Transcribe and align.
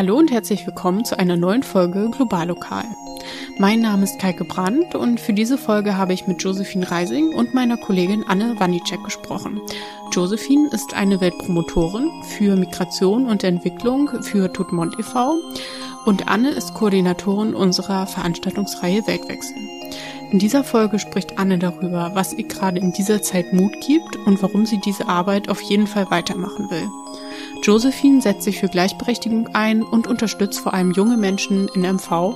Hallo 0.00 0.16
und 0.16 0.30
herzlich 0.30 0.66
willkommen 0.66 1.04
zu 1.04 1.18
einer 1.18 1.36
neuen 1.36 1.62
Folge 1.62 2.08
Globallokal. 2.08 2.86
Mein 3.58 3.80
Name 3.80 4.04
ist 4.04 4.18
Kaike 4.18 4.46
Brandt 4.46 4.94
und 4.94 5.20
für 5.20 5.34
diese 5.34 5.58
Folge 5.58 5.98
habe 5.98 6.14
ich 6.14 6.26
mit 6.26 6.42
Josephine 6.42 6.90
Reising 6.90 7.34
und 7.34 7.52
meiner 7.52 7.76
Kollegin 7.76 8.24
Anne 8.26 8.58
Wanicek 8.58 9.04
gesprochen. 9.04 9.60
Josephine 10.10 10.70
ist 10.72 10.94
eine 10.94 11.20
Weltpromotorin 11.20 12.10
für 12.22 12.56
Migration 12.56 13.26
und 13.26 13.44
Entwicklung 13.44 14.22
für 14.22 14.50
Tutmont 14.50 14.98
e.V. 14.98 15.34
und 16.06 16.28
Anne 16.28 16.48
ist 16.48 16.72
Koordinatorin 16.72 17.54
unserer 17.54 18.06
Veranstaltungsreihe 18.06 19.06
Weltwechsel. 19.06 19.58
In 20.30 20.38
dieser 20.38 20.64
Folge 20.64 20.98
spricht 20.98 21.38
Anne 21.38 21.58
darüber, 21.58 22.12
was 22.14 22.32
ihr 22.32 22.48
gerade 22.48 22.80
in 22.80 22.92
dieser 22.92 23.20
Zeit 23.20 23.52
Mut 23.52 23.78
gibt 23.86 24.16
und 24.16 24.42
warum 24.42 24.64
sie 24.64 24.78
diese 24.78 25.08
Arbeit 25.08 25.50
auf 25.50 25.60
jeden 25.60 25.86
Fall 25.86 26.10
weitermachen 26.10 26.70
will. 26.70 26.88
Josephine 27.62 28.22
setzt 28.22 28.42
sich 28.42 28.58
für 28.58 28.68
Gleichberechtigung 28.68 29.48
ein 29.54 29.82
und 29.82 30.06
unterstützt 30.06 30.60
vor 30.60 30.72
allem 30.72 30.92
junge 30.92 31.18
Menschen 31.18 31.68
in 31.74 31.82
MV, 31.82 32.34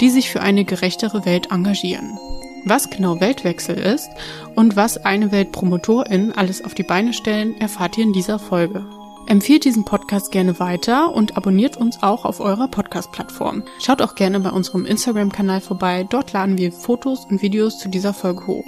die 0.00 0.10
sich 0.10 0.30
für 0.30 0.40
eine 0.40 0.64
gerechtere 0.64 1.24
Welt 1.24 1.50
engagieren. 1.50 2.18
Was 2.64 2.90
genau 2.90 3.20
Weltwechsel 3.20 3.76
ist 3.76 4.10
und 4.54 4.76
was 4.76 4.98
eine 4.98 5.32
Weltpromotorin 5.32 6.32
alles 6.32 6.64
auf 6.64 6.74
die 6.74 6.82
Beine 6.82 7.12
stellen, 7.12 7.58
erfahrt 7.60 7.98
ihr 7.98 8.04
in 8.04 8.12
dieser 8.12 8.38
Folge. 8.38 8.84
Empfehlt 9.26 9.64
diesen 9.64 9.84
Podcast 9.84 10.30
gerne 10.30 10.60
weiter 10.60 11.14
und 11.14 11.36
abonniert 11.36 11.76
uns 11.76 12.02
auch 12.02 12.24
auf 12.24 12.40
eurer 12.40 12.68
Podcast-Plattform. 12.68 13.64
Schaut 13.80 14.02
auch 14.02 14.14
gerne 14.14 14.40
bei 14.40 14.50
unserem 14.50 14.84
Instagram-Kanal 14.86 15.60
vorbei, 15.60 16.06
dort 16.08 16.32
laden 16.32 16.58
wir 16.58 16.72
Fotos 16.72 17.26
und 17.26 17.42
Videos 17.42 17.78
zu 17.78 17.88
dieser 17.88 18.12
Folge 18.12 18.46
hoch. 18.46 18.64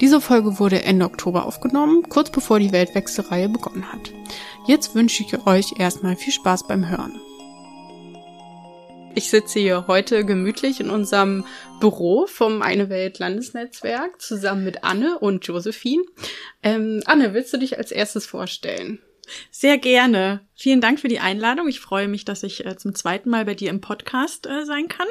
Diese 0.00 0.20
Folge 0.20 0.58
wurde 0.60 0.84
Ende 0.84 1.06
Oktober 1.06 1.44
aufgenommen, 1.44 2.02
kurz 2.08 2.30
bevor 2.30 2.60
die 2.60 2.72
Weltwechselreihe 2.72 3.48
begonnen 3.48 3.92
hat. 3.92 4.12
Jetzt 4.68 4.94
wünsche 4.94 5.22
ich 5.22 5.46
euch 5.46 5.80
erstmal 5.80 6.14
viel 6.14 6.30
Spaß 6.30 6.66
beim 6.66 6.90
Hören. 6.90 7.18
Ich 9.14 9.30
sitze 9.30 9.60
hier 9.60 9.86
heute 9.86 10.26
gemütlich 10.26 10.78
in 10.78 10.90
unserem 10.90 11.46
Büro 11.80 12.26
vom 12.26 12.60
Eine 12.60 12.90
Welt 12.90 13.18
Landesnetzwerk 13.18 14.20
zusammen 14.20 14.64
mit 14.64 14.84
Anne 14.84 15.18
und 15.20 15.46
Josephine. 15.46 16.02
Ähm, 16.62 17.02
Anne, 17.06 17.32
willst 17.32 17.50
du 17.54 17.56
dich 17.56 17.78
als 17.78 17.92
erstes 17.92 18.26
vorstellen? 18.26 18.98
Sehr 19.50 19.78
gerne. 19.78 20.42
Vielen 20.54 20.82
Dank 20.82 21.00
für 21.00 21.08
die 21.08 21.20
Einladung. 21.20 21.66
Ich 21.66 21.80
freue 21.80 22.06
mich, 22.06 22.26
dass 22.26 22.42
ich 22.42 22.66
äh, 22.66 22.76
zum 22.76 22.94
zweiten 22.94 23.30
Mal 23.30 23.46
bei 23.46 23.54
dir 23.54 23.70
im 23.70 23.80
Podcast 23.80 24.46
äh, 24.46 24.66
sein 24.66 24.88
kann. 24.88 25.08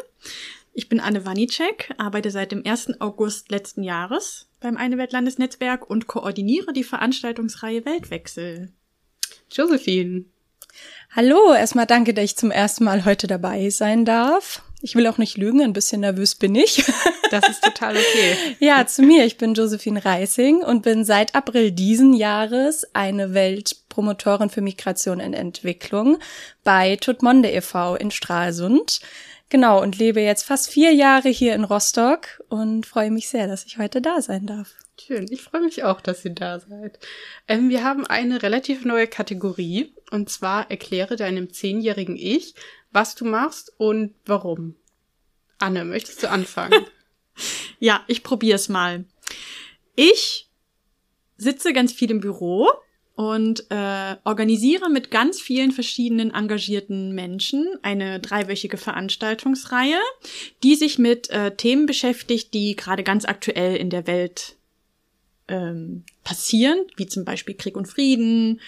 Ich 0.71 0.88
bin 0.88 0.99
Anne 0.99 1.25
Wanicek, 1.25 1.95
arbeite 1.97 2.30
seit 2.30 2.52
dem 2.52 2.64
1. 2.64 3.02
August 3.02 3.49
letzten 3.49 3.81
Jahres 3.81 4.52
beim 4.59 4.77
Eine 4.77 4.99
Welt 4.99 5.14
Landesnetzwerk 5.14 5.89
und 5.89 6.05
koordiniere 6.05 6.73
die 6.73 6.83
Veranstaltungsreihe 6.83 7.86
Weltwechsel. 7.86 8.71
Josephine. 9.52 10.26
Hallo, 11.16 11.53
erstmal 11.53 11.86
danke, 11.86 12.14
dass 12.14 12.26
ich 12.26 12.38
zum 12.38 12.52
ersten 12.52 12.84
Mal 12.84 13.06
heute 13.06 13.28
dabei 13.28 13.70
sein 13.70 14.06
darf. 14.06 14.62
Ich 14.81 14.95
will 14.95 15.08
auch 15.08 15.17
nicht 15.17 15.38
lügen, 15.38 15.62
ein 15.62 15.73
bisschen 15.73 16.02
nervös 16.02 16.36
bin 16.36 16.56
ich. 16.56 16.84
Das 17.30 17.50
ist 17.50 17.62
total 17.62 17.98
okay. 17.98 18.56
ja, 18.59 18.88
zu 18.88 19.02
mir. 19.02 19.26
Ich 19.26 19.38
bin 19.38 19.54
Josephine 19.54 20.06
Reising 20.06 20.64
und 20.64 20.84
bin 20.84 21.04
seit 21.04 21.36
April 21.36 21.73
diesen 21.73 22.14
Jahres 22.14 22.88
eine 22.94 23.34
Weltpromotorin 23.34 24.50
für 24.50 24.62
Migration 24.62 25.20
und 25.20 25.34
Entwicklung 25.34 26.20
bei 26.64 26.95
Tutmonde 26.95 27.52
e.V. 27.52 27.95
in 27.95 28.11
Stralsund. 28.11 29.02
Genau, 29.50 29.82
und 29.82 29.98
lebe 29.98 30.22
jetzt 30.22 30.44
fast 30.44 30.70
vier 30.70 30.94
Jahre 30.94 31.28
hier 31.28 31.54
in 31.54 31.66
Rostock 31.66 32.42
und 32.48 32.86
freue 32.86 33.11
mich 33.11 33.28
sehr, 33.28 33.48
dass 33.48 33.66
ich 33.66 33.78
heute 33.78 34.02
da 34.02 34.22
sein 34.22 34.45
darf. 34.45 34.76
Schön, 35.00 35.28
ich 35.30 35.44
freue 35.44 35.62
mich 35.62 35.84
auch, 35.84 36.02
dass 36.02 36.26
ihr 36.26 36.31
da 36.31 36.59
seid. 36.59 37.00
Ähm, 37.48 37.70
wir 37.70 37.84
haben 37.84 38.06
eine 38.06 38.42
relativ 38.42 38.84
neue 38.84 39.08
Kategorie 39.08 39.94
und 40.12 40.30
zwar 40.30 40.72
erkläre 40.72 41.16
deinem 41.16 41.54
zehnjährigen 41.54 42.16
Ich, 42.17 42.56
was 42.92 43.14
du 43.16 43.26
machst 43.26 43.72
und 43.78 44.16
warum. 44.26 44.76
Anne, 45.59 45.86
möchtest 45.86 46.23
du 46.23 46.30
anfangen? 46.30 46.86
ja, 47.80 48.04
ich 48.08 48.23
probier's 48.23 48.70
mal. 48.70 49.06
Ich 49.95 50.49
sitze 51.38 51.73
ganz 51.73 51.94
viel 51.94 52.10
im 52.10 52.20
Büro 52.20 52.70
und 53.16 53.66
äh, 53.70 54.16
organisiere 54.23 54.89
mit 54.89 55.11
ganz 55.11 55.39
vielen 55.39 55.71
verschiedenen 55.71 56.33
engagierten 56.33 57.14
Menschen 57.14 57.67
eine 57.83 58.20
dreiwöchige 58.20 58.77
Veranstaltungsreihe, 58.77 60.00
die 60.64 60.76
sich 60.76 61.00
mit 61.00 61.30
äh, 61.30 61.55
Themen 61.55 61.86
beschäftigt, 61.86 62.54
die 62.54 62.76
gerade 62.76 63.04
ganz 63.04 63.26
aktuell 63.26 63.76
in 63.76 63.89
der 63.89 64.05
Welt 64.08 64.57
ähm, 65.47 66.03
passieren, 66.23 66.80
wie 66.95 67.08
zum 67.08 67.25
Beispiel 67.25 67.55
Krieg 67.55 67.75
und 67.77 67.87
Frieden, 67.87 68.61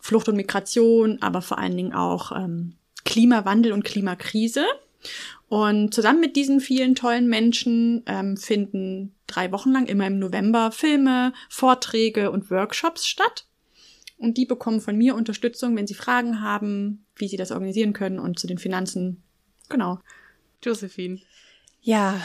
Flucht 0.00 0.28
und 0.28 0.36
Migration, 0.36 1.20
aber 1.20 1.42
vor 1.42 1.58
allen 1.58 1.76
Dingen 1.76 1.92
auch 1.92 2.32
ähm, 2.32 2.74
Klimawandel 3.04 3.72
und 3.72 3.84
Klimakrise. 3.84 4.64
Und 5.48 5.94
zusammen 5.94 6.20
mit 6.20 6.36
diesen 6.36 6.60
vielen 6.60 6.94
tollen 6.94 7.28
Menschen 7.28 8.02
ähm, 8.06 8.36
finden 8.36 9.14
drei 9.26 9.52
Wochen 9.52 9.72
lang 9.72 9.86
immer 9.86 10.06
im 10.06 10.18
November 10.18 10.72
Filme, 10.72 11.32
Vorträge 11.48 12.30
und 12.30 12.50
Workshops 12.50 13.06
statt. 13.06 13.46
Und 14.18 14.38
die 14.38 14.46
bekommen 14.46 14.80
von 14.80 14.96
mir 14.96 15.14
Unterstützung, 15.14 15.76
wenn 15.76 15.86
sie 15.86 15.94
Fragen 15.94 16.40
haben, 16.40 17.04
wie 17.16 17.28
sie 17.28 17.36
das 17.36 17.52
organisieren 17.52 17.92
können 17.92 18.18
und 18.18 18.38
zu 18.38 18.46
den 18.46 18.58
Finanzen. 18.58 19.22
Genau. 19.68 19.98
Josephine. 20.62 21.20
Ja, 21.82 22.20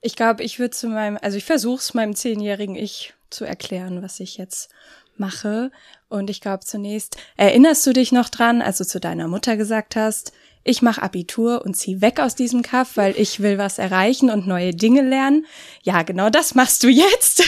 ich 0.00 0.16
glaube, 0.16 0.42
ich 0.42 0.58
würde 0.58 0.70
zu 0.70 0.88
meinem, 0.88 1.18
also 1.20 1.36
ich 1.36 1.44
versuche 1.44 1.80
es 1.80 1.94
meinem 1.94 2.14
zehnjährigen 2.14 2.74
Ich 2.74 3.14
zu 3.30 3.44
erklären, 3.44 4.02
was 4.02 4.20
ich 4.20 4.36
jetzt 4.36 4.70
mache. 5.16 5.70
Und 6.08 6.30
ich 6.30 6.40
glaube 6.40 6.64
zunächst, 6.64 7.16
erinnerst 7.36 7.86
du 7.86 7.92
dich 7.92 8.12
noch 8.12 8.28
dran, 8.28 8.62
als 8.62 8.78
du 8.78 8.86
zu 8.86 9.00
deiner 9.00 9.28
Mutter 9.28 9.56
gesagt 9.56 9.96
hast, 9.96 10.32
ich 10.68 10.82
mache 10.82 11.00
Abitur 11.00 11.64
und 11.64 11.74
zieh 11.74 12.00
weg 12.00 12.18
aus 12.18 12.34
diesem 12.34 12.62
Kaff, 12.62 12.96
weil 12.96 13.14
ich 13.16 13.38
will 13.38 13.56
was 13.56 13.78
erreichen 13.78 14.30
und 14.30 14.48
neue 14.48 14.72
Dinge 14.72 15.02
lernen. 15.02 15.46
Ja, 15.84 16.02
genau 16.02 16.28
das 16.28 16.56
machst 16.56 16.82
du 16.82 16.88
jetzt. 16.88 17.44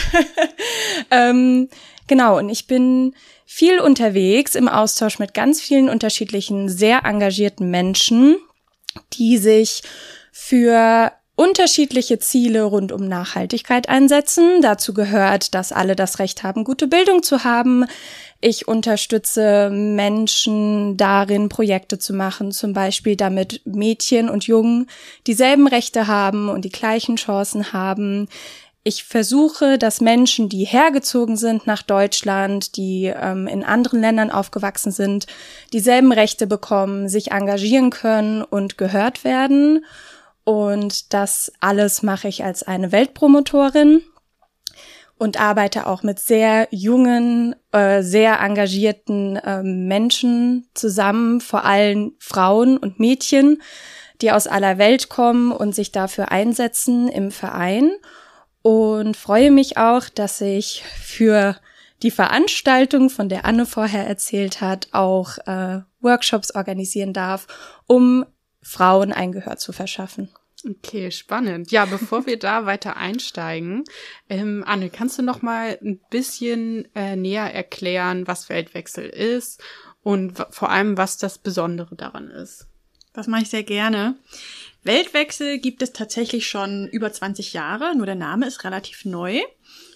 ähm, 1.11 1.67
genau, 2.07 2.37
und 2.37 2.47
ich 2.47 2.65
bin 2.65 3.13
viel 3.45 3.81
unterwegs 3.81 4.55
im 4.55 4.69
Austausch 4.69 5.19
mit 5.19 5.33
ganz 5.33 5.59
vielen 5.59 5.89
unterschiedlichen, 5.89 6.69
sehr 6.69 7.03
engagierten 7.03 7.69
Menschen, 7.69 8.37
die 9.13 9.37
sich 9.37 9.83
für 10.31 11.11
unterschiedliche 11.39 12.19
Ziele 12.19 12.63
rund 12.63 12.91
um 12.91 13.07
Nachhaltigkeit 13.07 13.87
einsetzen. 13.87 14.61
Dazu 14.61 14.93
gehört, 14.93 15.55
dass 15.55 15.71
alle 15.71 15.95
das 15.95 16.19
Recht 16.19 16.43
haben, 16.43 16.65
gute 16.65 16.85
Bildung 16.85 17.23
zu 17.23 17.45
haben. 17.45 17.85
Ich 18.41 18.67
unterstütze 18.67 19.69
Menschen 19.69 20.97
darin, 20.97 21.47
Projekte 21.47 21.97
zu 21.97 22.13
machen, 22.13 22.51
zum 22.51 22.73
Beispiel 22.73 23.15
damit 23.15 23.61
Mädchen 23.63 24.29
und 24.29 24.47
Jungen 24.47 24.87
dieselben 25.27 25.67
Rechte 25.67 26.07
haben 26.07 26.49
und 26.49 26.65
die 26.65 26.73
gleichen 26.73 27.15
Chancen 27.15 27.71
haben. 27.71 28.27
Ich 28.83 29.05
versuche, 29.05 29.77
dass 29.77 30.01
Menschen, 30.01 30.49
die 30.49 30.65
hergezogen 30.65 31.37
sind 31.37 31.65
nach 31.67 31.83
Deutschland, 31.83 32.75
die 32.75 33.13
ähm, 33.15 33.47
in 33.47 33.63
anderen 33.63 34.01
Ländern 34.01 34.29
aufgewachsen 34.29 34.91
sind, 34.91 35.25
dieselben 35.71 36.11
Rechte 36.11 36.47
bekommen, 36.47 37.07
sich 37.07 37.31
engagieren 37.31 37.91
können 37.91 38.41
und 38.41 38.77
gehört 38.77 39.23
werden. 39.23 39.85
Und 40.49 41.13
das 41.13 41.51
alles 41.59 42.01
mache 42.01 42.27
ich 42.27 42.43
als 42.43 42.63
eine 42.63 42.91
Weltpromotorin 42.91 44.01
und 45.19 45.39
arbeite 45.39 45.85
auch 45.85 46.01
mit 46.01 46.17
sehr 46.17 46.67
jungen, 46.71 47.55
äh, 47.71 48.01
sehr 48.01 48.39
engagierten 48.39 49.35
äh, 49.35 49.61
Menschen 49.61 50.67
zusammen, 50.73 51.39
vor 51.39 51.65
allem 51.65 52.13
Frauen 52.17 52.79
und 52.79 52.99
Mädchen, 52.99 53.61
die 54.21 54.31
aus 54.31 54.47
aller 54.47 54.79
Welt 54.79 55.07
kommen 55.07 55.51
und 55.51 55.75
sich 55.75 55.91
dafür 55.91 56.31
einsetzen 56.31 57.09
im 57.09 57.29
Verein. 57.29 57.91
Und 58.63 59.17
freue 59.17 59.51
mich 59.51 59.77
auch, 59.77 60.09
dass 60.09 60.41
ich 60.41 60.83
für 60.99 61.57
die 62.01 62.09
Veranstaltung, 62.09 63.11
von 63.11 63.29
der 63.29 63.45
Anne 63.45 63.67
vorher 63.67 64.07
erzählt 64.07 64.61
hat, 64.61 64.87
auch 64.93 65.37
äh, 65.45 65.81
Workshops 66.01 66.55
organisieren 66.55 67.13
darf, 67.13 67.45
um 67.85 68.25
Frauen 68.63 69.13
ein 69.13 69.31
Gehör 69.31 69.57
zu 69.57 69.73
verschaffen. 69.73 70.29
Okay, 70.67 71.09
spannend. 71.11 71.71
Ja, 71.71 71.85
bevor 71.85 72.25
wir 72.25 72.37
da 72.37 72.65
weiter 72.65 72.97
einsteigen, 72.97 73.85
ähm, 74.29 74.63
Anne, 74.65 74.89
kannst 74.89 75.17
du 75.17 75.21
noch 75.21 75.41
mal 75.41 75.79
ein 75.81 76.01
bisschen 76.09 76.87
äh, 76.95 77.15
näher 77.15 77.53
erklären, 77.53 78.27
was 78.27 78.49
Weltwechsel 78.49 79.05
ist 79.05 79.63
und 80.03 80.43
vor 80.49 80.69
allem, 80.69 80.97
was 80.97 81.17
das 81.17 81.37
Besondere 81.37 81.95
daran 81.95 82.29
ist? 82.29 82.67
Das 83.13 83.27
mache 83.27 83.43
ich 83.43 83.49
sehr 83.49 83.63
gerne. 83.63 84.17
Weltwechsel 84.83 85.59
gibt 85.59 85.81
es 85.81 85.93
tatsächlich 85.93 86.47
schon 86.47 86.87
über 86.87 87.11
20 87.11 87.53
Jahre, 87.53 87.95
nur 87.95 88.05
der 88.05 88.15
Name 88.15 88.45
ist 88.45 88.63
relativ 88.63 89.05
neu. 89.05 89.41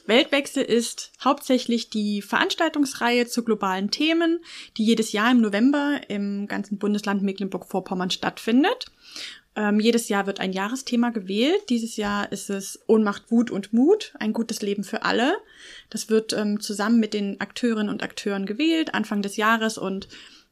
Weltwechsel 0.06 0.64
ist 0.64 1.12
hauptsächlich 1.24 1.90
die 1.90 2.22
Veranstaltungsreihe 2.22 3.28
zu 3.28 3.44
globalen 3.44 3.92
Themen, 3.92 4.44
die 4.78 4.84
jedes 4.84 5.14
Jahr 5.14 5.32
im 5.32 5.40
November 5.42 6.02
im 6.10 6.48
ganzen 6.48 6.78
Bundesland 6.78 7.22
Mecklenburg-Vorpommern 7.24 8.12
stattfindet. 8.12 8.88
Ähm, 9.56 9.80
jedes 9.80 10.10
Jahr 10.10 10.26
wird 10.26 10.40
ein 10.40 10.52
Jahresthema 10.52 11.12
gewählt. 11.12 11.70
Dieses 11.70 11.96
Jahr 11.96 12.32
ist 12.32 12.50
es 12.50 12.80
Ohnmacht, 12.88 13.30
Wut 13.30 13.52
und 13.52 13.72
Mut, 13.72 14.14
ein 14.20 14.34
gutes 14.34 14.62
Leben 14.62 14.84
für 14.84 15.04
alle. 15.04 15.38
Das 15.90 16.10
wird 16.10 16.34
ähm, 16.34 16.60
zusammen 16.60 17.00
mit 17.00 17.14
den 17.14 17.40
Akteurinnen 17.40 17.90
und 17.90 18.04
Akteuren 18.04 18.46
gewählt, 18.46 18.94
Anfang 18.94 19.22
des 19.22 19.38
Jahres 19.38 19.78
und 19.78 20.08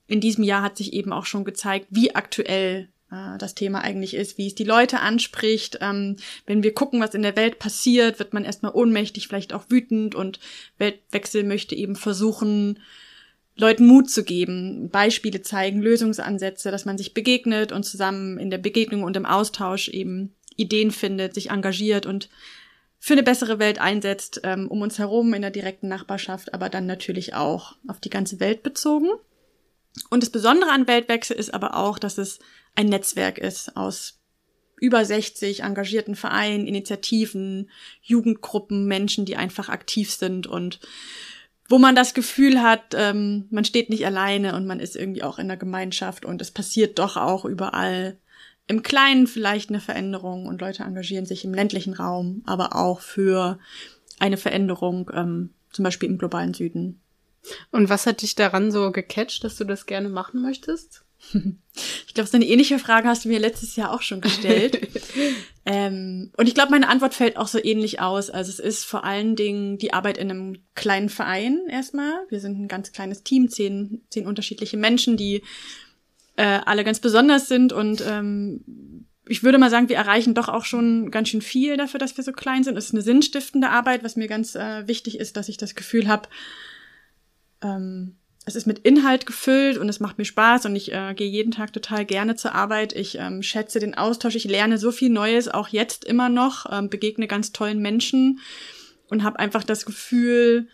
in 0.08 0.20
diesem 0.20 0.44
Jahr 0.44 0.62
hat 0.62 0.78
sich 0.78 0.94
eben 0.94 1.14
auch 1.14 1.26
schon 1.26 1.46
gezeigt, 1.46 1.88
wie 1.90 2.16
aktuell 2.16 2.90
äh, 3.12 3.38
das 3.38 3.56
Thema 3.56 3.80
eigentlich 3.80 4.14
ist, 4.14 4.38
wie 4.38 4.48
es 4.48 4.56
die 4.56 4.66
Leute 4.66 5.00
anspricht. 5.00 5.80
Ähm, 5.82 6.18
wenn 6.46 6.64
wir 6.64 6.74
gucken, 6.74 7.00
was 7.00 7.16
in 7.16 7.22
der 7.22 7.36
Welt 7.36 7.60
passiert, 7.60 8.20
wird 8.20 8.34
man 8.34 8.44
erstmal 8.44 8.74
ohnmächtig, 8.74 9.28
vielleicht 9.28 9.54
auch 9.54 9.66
wütend 9.70 10.14
und 10.14 10.40
Weltwechsel 10.78 11.44
möchte 11.44 11.76
eben 11.76 11.96
versuchen, 11.96 12.80
Leuten 13.56 13.86
Mut 13.86 14.10
zu 14.10 14.24
geben, 14.24 14.90
Beispiele 14.90 15.42
zeigen, 15.42 15.82
Lösungsansätze, 15.82 16.72
dass 16.72 16.86
man 16.86 16.98
sich 16.98 17.14
begegnet 17.14 17.72
und 17.72 17.84
zusammen 17.84 18.38
in 18.38 18.50
der 18.50 18.58
Begegnung 18.58 19.04
und 19.04 19.18
im 19.18 19.26
Austausch 19.26 19.90
eben 19.90 20.34
Ideen 20.56 20.92
findet, 20.92 21.34
sich 21.34 21.50
engagiert 21.50 22.06
und 22.06 22.30
für 23.00 23.14
eine 23.14 23.24
bessere 23.24 23.58
Welt 23.60 23.80
einsetzt, 23.80 24.42
ähm, 24.44 24.68
um 24.68 24.82
uns 24.82 25.00
herum 25.00 25.34
in 25.34 25.42
der 25.42 25.52
direkten 25.52 25.88
Nachbarschaft, 25.88 26.54
aber 26.54 26.70
dann 26.70 26.86
natürlich 26.86 27.34
auch 27.34 27.76
auf 27.88 28.00
die 28.00 28.12
ganze 28.12 28.40
Welt 28.40 28.64
bezogen. 28.64 29.10
Und 30.10 30.24
das 30.24 30.30
Besondere 30.30 30.72
an 30.72 30.88
Weltwechsel 30.88 31.36
ist 31.36 31.54
aber 31.54 31.76
auch, 31.76 32.00
dass 32.00 32.18
es 32.18 32.40
ein 32.76 32.88
Netzwerk 32.88 33.38
ist 33.38 33.76
aus 33.76 34.20
über 34.80 35.04
60 35.06 35.62
engagierten 35.64 36.16
Vereinen, 36.16 36.68
Initiativen, 36.68 37.70
Jugendgruppen, 38.02 38.86
Menschen, 38.86 39.26
die 39.26 39.36
einfach 39.36 39.70
aktiv 39.70 40.12
sind 40.12 40.48
und 40.48 40.80
wo 41.72 41.78
man 41.78 41.96
das 41.96 42.14
Gefühl 42.14 42.62
hat, 42.62 42.94
ähm, 42.94 43.48
man 43.50 43.66
steht 43.66 43.90
nicht 43.90 44.06
alleine 44.06 44.56
und 44.56 44.68
man 44.68 44.80
ist 44.80 44.96
irgendwie 44.96 45.24
auch 45.24 45.40
in 45.40 45.48
der 45.48 45.58
Gemeinschaft 45.58 46.26
und 46.26 46.42
es 46.42 46.52
passiert 46.52 47.00
doch 47.00 47.16
auch 47.16 47.46
überall 47.46 48.18
im 48.68 48.84
Kleinen 48.84 49.26
vielleicht 49.26 49.70
eine 49.70 49.80
Veränderung 49.80 50.46
und 50.46 50.62
Leute 50.62 50.84
engagieren 50.84 51.26
sich 51.26 51.46
im 51.46 51.54
ländlichen 51.54 51.94
Raum, 51.94 52.44
aber 52.46 52.76
auch 52.76 53.00
für 53.00 53.58
eine 54.20 54.38
Veränderung, 54.38 55.10
ähm, 55.14 55.50
zum 55.72 55.84
Beispiel 55.84 56.10
im 56.10 56.18
globalen 56.18 56.54
Süden. 56.54 57.00
Und 57.72 57.90
was 57.90 58.06
hat 58.06 58.22
dich 58.22 58.36
daran 58.36 58.72
so 58.72 58.92
gecatcht, 58.92 59.44
dass 59.44 59.56
du 59.56 59.64
das 59.64 59.86
gerne 59.86 60.10
machen 60.10 60.42
möchtest? 60.42 61.04
Ich 62.06 62.14
glaube, 62.14 62.30
so 62.30 62.36
eine 62.36 62.46
ähnliche 62.46 62.78
Frage 62.78 63.08
hast 63.08 63.24
du 63.24 63.30
mir 63.30 63.40
letztes 63.40 63.78
Jahr 63.78 63.94
auch 63.94 64.02
schon 64.02 64.20
gestellt. 64.20 64.90
ähm, 65.66 66.30
und 66.36 66.50
ich 66.50 66.54
glaube, 66.54 66.72
meine 66.72 66.90
Antwort 66.90 67.14
fällt 67.14 67.38
auch 67.38 67.48
so 67.48 67.64
ähnlich 67.64 68.02
aus. 68.02 68.30
Also 68.30 68.50
es 68.50 68.60
ist 68.60 68.84
vor 68.84 69.06
allen 69.06 69.38
Dingen 69.38 69.78
die 69.78 69.94
Arbeit 69.94 70.18
in 70.18 70.30
einem 70.30 70.58
kleinen 70.76 71.08
Verein 71.08 71.62
erstmal. 71.70 72.26
Wir 72.28 72.42
sind 72.42 72.60
ein 72.60 72.68
ganz 72.68 72.92
kleines 72.92 73.24
Team, 73.24 73.50
zehn, 73.50 74.02
zehn 74.10 74.28
unterschiedliche 74.28 74.76
Menschen, 74.76 75.16
die 75.16 75.44
äh, 76.36 76.60
alle 76.66 76.84
ganz 76.84 77.00
besonders 77.00 77.48
sind 77.48 77.72
und 77.72 78.04
ähm, 78.06 79.06
ich 79.28 79.44
würde 79.44 79.58
mal 79.58 79.70
sagen, 79.70 79.88
wir 79.88 79.96
erreichen 79.96 80.34
doch 80.34 80.50
auch 80.50 80.66
schon 80.66 81.10
ganz 81.12 81.30
schön 81.30 81.42
viel 81.42 81.78
dafür, 81.78 82.00
dass 82.00 82.18
wir 82.18 82.24
so 82.24 82.34
klein 82.34 82.66
sind. 82.66 82.76
Es 82.76 82.88
ist 82.88 82.94
eine 82.94 83.02
sinnstiftende 83.02 83.70
Arbeit, 83.70 84.04
was 84.04 84.18
mir 84.18 84.28
ganz 84.28 84.56
äh, 84.56 84.88
wichtig 84.88 85.20
ist, 85.20 85.38
dass 85.38 85.48
ich 85.48 85.58
das 85.58 85.76
Gefühl 85.76 86.08
habe, 86.10 86.28
ähm, 87.62 88.18
es 88.46 88.56
ist 88.56 88.66
mit 88.66 88.80
Inhalt 88.80 89.26
gefüllt 89.26 89.78
und 89.78 89.88
es 89.88 90.00
macht 90.00 90.18
mir 90.18 90.26
Spaß 90.26 90.66
und 90.66 90.76
ich 90.76 90.92
äh, 90.92 91.14
gehe 91.14 91.30
jeden 91.30 91.52
Tag 91.52 91.74
total 91.74 92.06
gerne 92.06 92.36
zur 92.36 92.56
Arbeit. 92.56 92.94
Ich 92.94 93.18
ähm, 93.20 93.44
schätze 93.44 93.80
den 93.80 93.96
Austausch, 93.96 94.36
ich 94.36 94.46
lerne 94.46 94.78
so 94.78 94.92
viel 94.92 95.10
Neues, 95.10 95.48
auch 95.48 95.68
jetzt 95.68 96.06
immer 96.06 96.28
noch, 96.28 96.66
ähm, 96.72 96.90
begegne 96.90 97.28
ganz 97.28 97.52
tollen 97.52 97.80
Menschen 97.80 98.40
und 99.10 99.24
habe 99.24 99.38
einfach 99.38 99.64
das 99.64 99.86
Gefühl, 99.86 100.68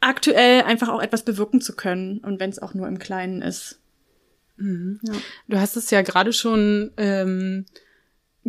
aktuell 0.00 0.62
einfach 0.62 0.88
auch 0.88 1.02
etwas 1.02 1.24
bewirken 1.24 1.60
zu 1.60 1.74
können 1.74 2.18
und 2.18 2.38
wenn 2.38 2.50
es 2.50 2.60
auch 2.60 2.74
nur 2.74 2.86
im 2.86 3.00
Kleinen 3.00 3.42
ist. 3.42 3.80
Mhm. 4.56 5.00
Ja. 5.02 5.14
Du 5.48 5.58
hast 5.58 5.76
es 5.76 5.90
ja 5.90 6.02
gerade 6.02 6.32
schon 6.32 6.92
ähm, 6.96 7.66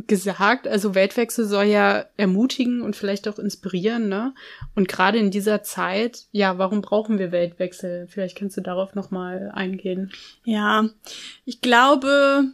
gesagt, 0.08 0.68
also 0.68 0.96
Weltwechsel 0.96 1.46
soll 1.46 1.66
ja 1.66 2.06
ermutigen 2.18 2.82
und 2.82 2.96
vielleicht 2.96 3.28
auch 3.28 3.40
inspirieren, 3.40 4.10
ne? 4.10 4.34
Und 4.76 4.88
gerade 4.88 5.18
in 5.18 5.32
dieser 5.32 5.64
Zeit, 5.64 6.26
ja, 6.32 6.58
warum 6.58 6.82
brauchen 6.82 7.20
wir 7.20 7.32
Weltwechsel? 7.32 8.08
Vielleicht 8.08 8.38
kannst 8.38 8.58
du 8.58 8.62
darauf 8.62 8.96
noch 8.96 9.12
mal 9.12 9.52
eingehen. 9.54 10.12
Ja, 10.44 10.90
ich 11.46 11.62
glaube, 11.62 12.46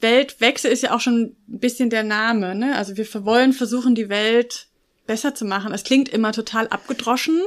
Weltwechsel 0.00 0.70
ist 0.70 0.82
ja 0.82 0.94
auch 0.94 1.00
schon 1.00 1.36
ein 1.48 1.58
bisschen 1.58 1.90
der 1.90 2.02
Name, 2.02 2.54
ne? 2.54 2.76
Also 2.76 2.96
wir 2.96 3.06
wollen 3.24 3.52
versuchen, 3.52 3.94
die 3.94 4.08
Welt 4.08 4.68
besser 5.06 5.34
zu 5.34 5.44
machen. 5.44 5.72
Es 5.72 5.84
klingt 5.84 6.08
immer 6.08 6.32
total 6.32 6.68
abgedroschen, 6.68 7.40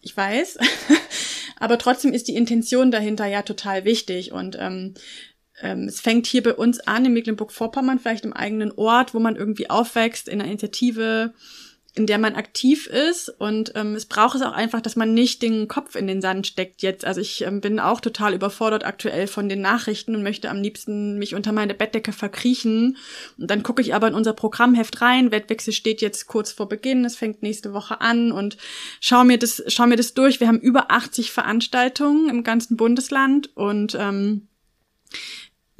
ich 0.00 0.16
weiß, 0.16 0.58
aber 1.58 1.78
trotzdem 1.78 2.12
ist 2.12 2.28
die 2.28 2.36
Intention 2.36 2.90
dahinter 2.90 3.26
ja 3.26 3.42
total 3.42 3.84
wichtig 3.84 4.32
und 4.32 4.56
ähm, 4.60 4.94
ähm, 5.62 5.84
es 5.84 6.00
fängt 6.00 6.26
hier 6.26 6.42
bei 6.42 6.54
uns 6.54 6.80
an 6.80 7.04
in 7.04 7.12
Mecklenburg-Vorpommern, 7.12 7.98
vielleicht 7.98 8.24
im 8.24 8.32
eigenen 8.32 8.72
Ort, 8.72 9.14
wo 9.14 9.18
man 9.18 9.36
irgendwie 9.36 9.70
aufwächst, 9.70 10.28
in 10.28 10.40
einer 10.40 10.48
Initiative, 10.50 11.32
in 11.94 12.06
der 12.06 12.18
man 12.18 12.36
aktiv 12.36 12.86
ist. 12.86 13.28
Und 13.28 13.72
ähm, 13.74 13.96
es 13.96 14.06
braucht 14.06 14.36
es 14.36 14.42
auch 14.42 14.52
einfach, 14.52 14.80
dass 14.80 14.94
man 14.94 15.14
nicht 15.14 15.42
den 15.42 15.66
Kopf 15.66 15.96
in 15.96 16.06
den 16.06 16.20
Sand 16.20 16.46
steckt 16.46 16.82
jetzt. 16.82 17.04
Also 17.04 17.20
ich 17.20 17.42
ähm, 17.42 17.60
bin 17.60 17.80
auch 17.80 18.00
total 18.00 18.34
überfordert 18.34 18.84
aktuell 18.84 19.26
von 19.26 19.48
den 19.48 19.60
Nachrichten 19.60 20.14
und 20.14 20.22
möchte 20.22 20.48
am 20.48 20.62
liebsten 20.62 21.18
mich 21.18 21.34
unter 21.34 21.50
meine 21.50 21.74
Bettdecke 21.74 22.12
verkriechen. 22.12 22.96
Und 23.36 23.50
dann 23.50 23.64
gucke 23.64 23.82
ich 23.82 23.94
aber 23.94 24.06
in 24.06 24.14
unser 24.14 24.32
Programmheft 24.32 25.02
rein. 25.02 25.32
Wettwechsel 25.32 25.72
steht 25.72 26.00
jetzt 26.00 26.28
kurz 26.28 26.52
vor 26.52 26.68
Beginn. 26.68 27.04
Es 27.04 27.16
fängt 27.16 27.42
nächste 27.42 27.72
Woche 27.72 28.00
an 28.00 28.30
und 28.30 28.58
schau 29.00 29.24
mir 29.24 29.38
das, 29.38 29.62
schau 29.66 29.86
mir 29.86 29.96
das 29.96 30.14
durch. 30.14 30.38
Wir 30.38 30.46
haben 30.46 30.60
über 30.60 30.92
80 30.92 31.32
Veranstaltungen 31.32 32.28
im 32.28 32.44
ganzen 32.44 32.76
Bundesland 32.76 33.56
und 33.56 33.96
ähm, 33.98 34.47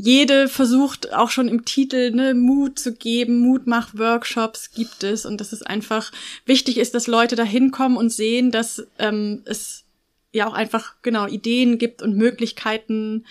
jede 0.01 0.47
versucht 0.49 1.13
auch 1.13 1.29
schon 1.29 1.49
im 1.49 1.65
Titel 1.65 2.13
ne, 2.13 2.33
Mut 2.33 2.79
zu 2.79 2.95
geben, 2.95 3.41
Mutmach-Workshops 3.41 4.71
gibt 4.71 5.03
es 5.03 5.27
und 5.27 5.41
dass 5.41 5.53
es 5.53 5.63
einfach 5.63 6.13
wichtig 6.47 6.79
ist, 6.79 6.95
dass 6.95 7.09
Leute 7.09 7.35
da 7.35 7.43
hinkommen 7.43 7.99
und 7.99 8.11
sehen, 8.11 8.53
dass 8.53 8.87
ähm, 9.01 9.43
es 9.45 9.85
ja 10.33 10.47
auch 10.47 10.55
einfach 10.55 10.95
genau 11.03 11.27
Ideen 11.27 11.79
gibt 11.79 12.01
und 12.01 12.17
Möglichkeiten, 12.17 13.27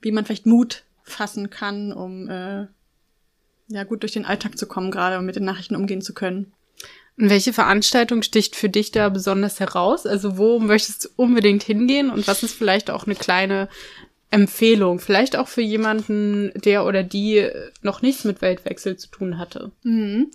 wie 0.00 0.12
man 0.12 0.24
vielleicht 0.24 0.46
Mut 0.46 0.84
fassen 1.02 1.50
kann, 1.50 1.92
um 1.92 2.28
äh, 2.28 2.68
ja 3.66 3.82
gut 3.84 4.02
durch 4.02 4.12
den 4.12 4.24
Alltag 4.24 4.56
zu 4.56 4.66
kommen, 4.66 4.92
gerade 4.92 5.18
um 5.18 5.26
mit 5.26 5.34
den 5.34 5.44
Nachrichten 5.44 5.74
umgehen 5.74 6.00
zu 6.00 6.14
können. 6.14 6.52
Und 7.18 7.28
welche 7.28 7.52
Veranstaltung 7.52 8.22
sticht 8.22 8.54
für 8.54 8.68
dich 8.68 8.92
da 8.92 9.08
besonders 9.08 9.58
heraus? 9.58 10.06
Also 10.06 10.38
wo 10.38 10.60
möchtest 10.60 11.04
du 11.04 11.08
unbedingt 11.16 11.64
hingehen 11.64 12.08
und 12.08 12.28
was 12.28 12.44
ist 12.44 12.54
vielleicht 12.54 12.88
auch 12.88 13.04
eine 13.04 13.16
kleine 13.16 13.68
Empfehlung, 14.32 14.98
vielleicht 14.98 15.36
auch 15.36 15.46
für 15.46 15.60
jemanden, 15.60 16.52
der 16.54 16.86
oder 16.86 17.02
die 17.02 17.48
noch 17.82 18.00
nichts 18.00 18.24
mit 18.24 18.40
Weltwechsel 18.40 18.96
zu 18.96 19.08
tun 19.08 19.36
hatte. 19.38 19.72
Mhm. 19.82 20.30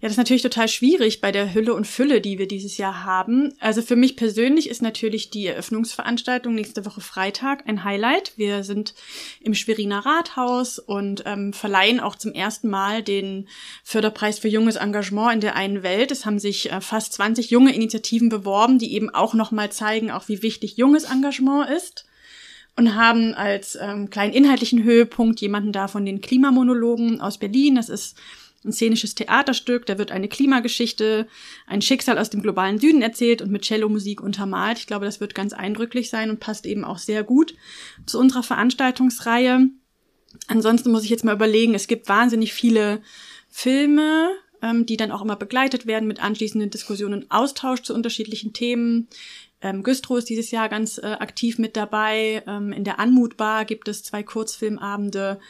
Ja, 0.00 0.08
das 0.08 0.12
ist 0.12 0.18
natürlich 0.18 0.42
total 0.42 0.68
schwierig 0.68 1.20
bei 1.20 1.32
der 1.32 1.52
Hülle 1.52 1.74
und 1.74 1.86
Fülle, 1.86 2.22
die 2.22 2.38
wir 2.38 2.48
dieses 2.48 2.78
Jahr 2.78 3.04
haben. 3.04 3.52
Also 3.60 3.82
für 3.82 3.96
mich 3.96 4.16
persönlich 4.16 4.70
ist 4.70 4.80
natürlich 4.80 5.28
die 5.28 5.46
Eröffnungsveranstaltung 5.46 6.54
nächste 6.54 6.86
Woche 6.86 7.02
Freitag 7.02 7.68
ein 7.68 7.84
Highlight. 7.84 8.32
Wir 8.36 8.64
sind 8.64 8.94
im 9.40 9.54
Schweriner 9.54 10.06
Rathaus 10.06 10.78
und 10.78 11.22
ähm, 11.26 11.52
verleihen 11.52 12.00
auch 12.00 12.16
zum 12.16 12.32
ersten 12.32 12.68
Mal 12.68 13.02
den 13.02 13.48
Förderpreis 13.84 14.38
für 14.38 14.48
junges 14.48 14.76
Engagement 14.76 15.34
in 15.34 15.40
der 15.40 15.56
einen 15.56 15.82
Welt. 15.82 16.10
Es 16.10 16.24
haben 16.24 16.38
sich 16.38 16.72
äh, 16.72 16.80
fast 16.80 17.12
20 17.12 17.50
junge 17.50 17.74
Initiativen 17.74 18.30
beworben, 18.30 18.78
die 18.78 18.94
eben 18.94 19.10
auch 19.10 19.34
nochmal 19.34 19.70
zeigen, 19.72 20.10
auch 20.10 20.28
wie 20.28 20.42
wichtig 20.42 20.78
junges 20.78 21.04
Engagement 21.04 21.68
ist 21.68 22.06
und 22.76 22.94
haben 22.94 23.34
als 23.34 23.76
ähm, 23.80 24.10
kleinen 24.10 24.34
inhaltlichen 24.34 24.82
Höhepunkt 24.82 25.40
jemanden 25.40 25.72
da 25.72 25.88
von 25.88 26.04
den 26.04 26.20
Klimamonologen 26.20 27.20
aus 27.20 27.38
Berlin. 27.38 27.76
Das 27.76 27.88
ist 27.88 28.16
ein 28.64 28.72
szenisches 28.72 29.14
Theaterstück, 29.14 29.86
da 29.86 29.96
wird 29.96 30.10
eine 30.10 30.28
Klimageschichte, 30.28 31.26
ein 31.66 31.82
Schicksal 31.82 32.18
aus 32.18 32.30
dem 32.30 32.42
globalen 32.42 32.78
Süden 32.78 33.00
erzählt 33.00 33.40
und 33.40 33.50
mit 33.50 33.62
Cello-Musik 33.62 34.20
untermalt. 34.20 34.78
Ich 34.78 34.86
glaube, 34.86 35.06
das 35.06 35.20
wird 35.20 35.34
ganz 35.34 35.52
eindrücklich 35.52 36.10
sein 36.10 36.30
und 36.30 36.40
passt 36.40 36.66
eben 36.66 36.84
auch 36.84 36.98
sehr 36.98 37.22
gut 37.22 37.54
zu 38.06 38.18
unserer 38.18 38.42
Veranstaltungsreihe. 38.42 39.68
Ansonsten 40.48 40.90
muss 40.90 41.04
ich 41.04 41.10
jetzt 41.10 41.24
mal 41.24 41.34
überlegen, 41.34 41.74
es 41.74 41.86
gibt 41.86 42.08
wahnsinnig 42.08 42.52
viele 42.52 43.00
Filme, 43.48 44.30
ähm, 44.62 44.84
die 44.84 44.96
dann 44.96 45.12
auch 45.12 45.22
immer 45.22 45.36
begleitet 45.36 45.86
werden 45.86 46.08
mit 46.08 46.22
anschließenden 46.22 46.70
Diskussionen 46.70 47.22
und 47.22 47.30
Austausch 47.30 47.82
zu 47.82 47.94
unterschiedlichen 47.94 48.52
Themen. 48.52 49.08
Ähm, 49.66 49.82
Güstrow 49.82 50.18
ist 50.18 50.28
dieses 50.28 50.52
Jahr 50.52 50.68
ganz 50.68 50.98
äh, 50.98 51.06
aktiv 51.18 51.58
mit 51.58 51.76
dabei. 51.76 52.44
Ähm, 52.46 52.72
in 52.72 52.84
der 52.84 53.00
Anmutbar 53.00 53.64
gibt 53.64 53.88
es 53.88 54.04
zwei 54.04 54.22
Kurzfilmabende. 54.22 55.40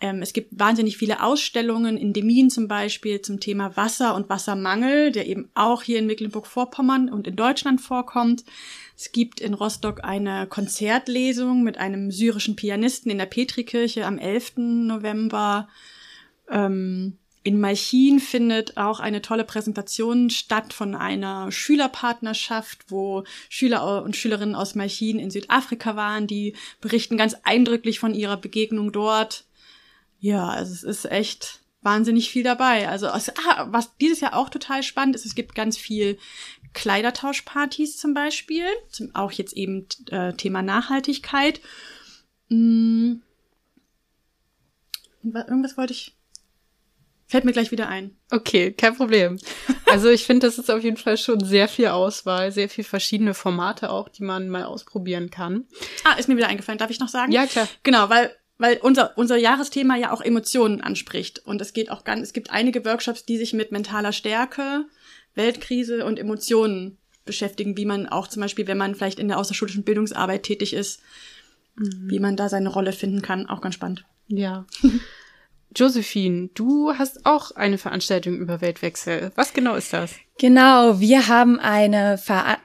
Ähm, 0.00 0.22
es 0.22 0.32
gibt 0.32 0.56
wahnsinnig 0.56 0.96
viele 0.96 1.24
Ausstellungen 1.24 1.96
in 1.96 2.12
Demmin 2.12 2.50
zum 2.50 2.68
Beispiel 2.68 3.20
zum 3.20 3.40
Thema 3.40 3.76
Wasser 3.76 4.14
und 4.14 4.28
Wassermangel, 4.28 5.10
der 5.10 5.26
eben 5.26 5.50
auch 5.54 5.82
hier 5.82 5.98
in 5.98 6.06
Mecklenburg-Vorpommern 6.06 7.08
und 7.08 7.26
in 7.26 7.34
Deutschland 7.34 7.80
vorkommt. 7.80 8.44
Es 8.96 9.10
gibt 9.10 9.40
in 9.40 9.54
Rostock 9.54 10.04
eine 10.04 10.46
Konzertlesung 10.46 11.64
mit 11.64 11.78
einem 11.78 12.12
syrischen 12.12 12.54
Pianisten 12.54 13.10
in 13.10 13.18
der 13.18 13.26
Petrikirche 13.26 14.06
am 14.06 14.18
11. 14.18 14.52
November. 14.58 15.68
Ähm, 16.48 17.18
in 17.48 17.58
Malchin 17.60 18.20
findet 18.20 18.76
auch 18.76 19.00
eine 19.00 19.22
tolle 19.22 19.42
Präsentation 19.42 20.28
statt 20.28 20.74
von 20.74 20.94
einer 20.94 21.50
Schülerpartnerschaft, 21.50 22.84
wo 22.88 23.24
Schüler 23.48 24.02
und 24.02 24.16
Schülerinnen 24.16 24.54
aus 24.54 24.74
Malchin 24.74 25.18
in 25.18 25.30
Südafrika 25.30 25.96
waren, 25.96 26.26
die 26.26 26.54
berichten 26.82 27.16
ganz 27.16 27.34
eindrücklich 27.44 28.00
von 28.00 28.12
ihrer 28.12 28.36
Begegnung 28.36 28.92
dort. 28.92 29.46
Ja, 30.20 30.46
also 30.46 30.74
es 30.74 30.82
ist 30.82 31.10
echt 31.10 31.60
wahnsinnig 31.80 32.28
viel 32.28 32.42
dabei. 32.42 32.86
Also 32.86 33.06
ah, 33.06 33.22
was 33.70 33.96
dieses 33.96 34.20
Jahr 34.20 34.36
auch 34.36 34.50
total 34.50 34.82
spannend 34.82 35.16
ist, 35.16 35.24
es 35.24 35.34
gibt 35.34 35.54
ganz 35.54 35.78
viel 35.78 36.18
Kleidertauschpartys 36.74 37.96
zum 37.96 38.12
Beispiel, 38.12 38.66
zum, 38.90 39.14
auch 39.14 39.32
jetzt 39.32 39.54
eben 39.54 39.86
äh, 40.10 40.34
Thema 40.34 40.60
Nachhaltigkeit. 40.60 41.62
Hm. 42.50 43.22
Irgendwas 45.22 45.78
wollte 45.78 45.94
ich. 45.94 46.17
Fällt 47.28 47.44
mir 47.44 47.52
gleich 47.52 47.70
wieder 47.70 47.88
ein. 47.88 48.16
Okay, 48.30 48.72
kein 48.72 48.96
Problem. 48.96 49.38
Also 49.84 50.08
ich 50.08 50.24
finde, 50.24 50.46
das 50.46 50.58
ist 50.58 50.70
auf 50.70 50.82
jeden 50.82 50.96
Fall 50.96 51.18
schon 51.18 51.44
sehr 51.44 51.68
viel 51.68 51.88
Auswahl, 51.88 52.52
sehr 52.52 52.70
viel 52.70 52.84
verschiedene 52.84 53.34
Formate 53.34 53.90
auch, 53.90 54.08
die 54.08 54.22
man 54.22 54.48
mal 54.48 54.64
ausprobieren 54.64 55.30
kann. 55.30 55.66
Ah, 56.04 56.14
ist 56.14 56.28
mir 56.28 56.38
wieder 56.38 56.48
eingefallen. 56.48 56.78
Darf 56.78 56.90
ich 56.90 57.00
noch 57.00 57.08
sagen? 57.08 57.30
Ja, 57.30 57.46
klar. 57.46 57.68
Genau, 57.82 58.08
weil 58.08 58.34
weil 58.58 58.78
unser, 58.78 59.16
unser 59.16 59.36
Jahresthema 59.36 59.96
ja 59.96 60.10
auch 60.10 60.20
Emotionen 60.20 60.80
anspricht. 60.80 61.38
Und 61.46 61.60
es 61.60 61.72
geht 61.72 61.90
auch 61.90 62.02
ganz, 62.02 62.22
es 62.22 62.32
gibt 62.32 62.50
einige 62.50 62.84
Workshops, 62.84 63.24
die 63.24 63.38
sich 63.38 63.52
mit 63.52 63.70
mentaler 63.70 64.12
Stärke, 64.12 64.86
Weltkrise 65.34 66.04
und 66.04 66.18
Emotionen 66.18 66.98
beschäftigen, 67.24 67.76
wie 67.76 67.84
man 67.84 68.08
auch 68.08 68.26
zum 68.26 68.42
Beispiel, 68.42 68.66
wenn 68.66 68.78
man 68.78 68.96
vielleicht 68.96 69.20
in 69.20 69.28
der 69.28 69.38
außerschulischen 69.38 69.84
Bildungsarbeit 69.84 70.42
tätig 70.42 70.72
ist, 70.72 71.00
mhm. 71.76 72.10
wie 72.10 72.18
man 72.18 72.36
da 72.36 72.48
seine 72.48 72.68
Rolle 72.68 72.92
finden 72.92 73.22
kann. 73.22 73.48
Auch 73.48 73.60
ganz 73.60 73.76
spannend. 73.76 74.04
Ja. 74.26 74.66
Josephine, 75.76 76.48
du 76.54 76.94
hast 76.96 77.26
auch 77.26 77.50
eine 77.52 77.78
Veranstaltung 77.78 78.36
über 78.36 78.60
Weltwechsel. 78.60 79.32
Was 79.34 79.52
genau 79.52 79.74
ist 79.74 79.92
das? 79.92 80.12
Genau, 80.38 81.00
wir 81.00 81.28
haben 81.28 81.58
eine, 81.58 82.18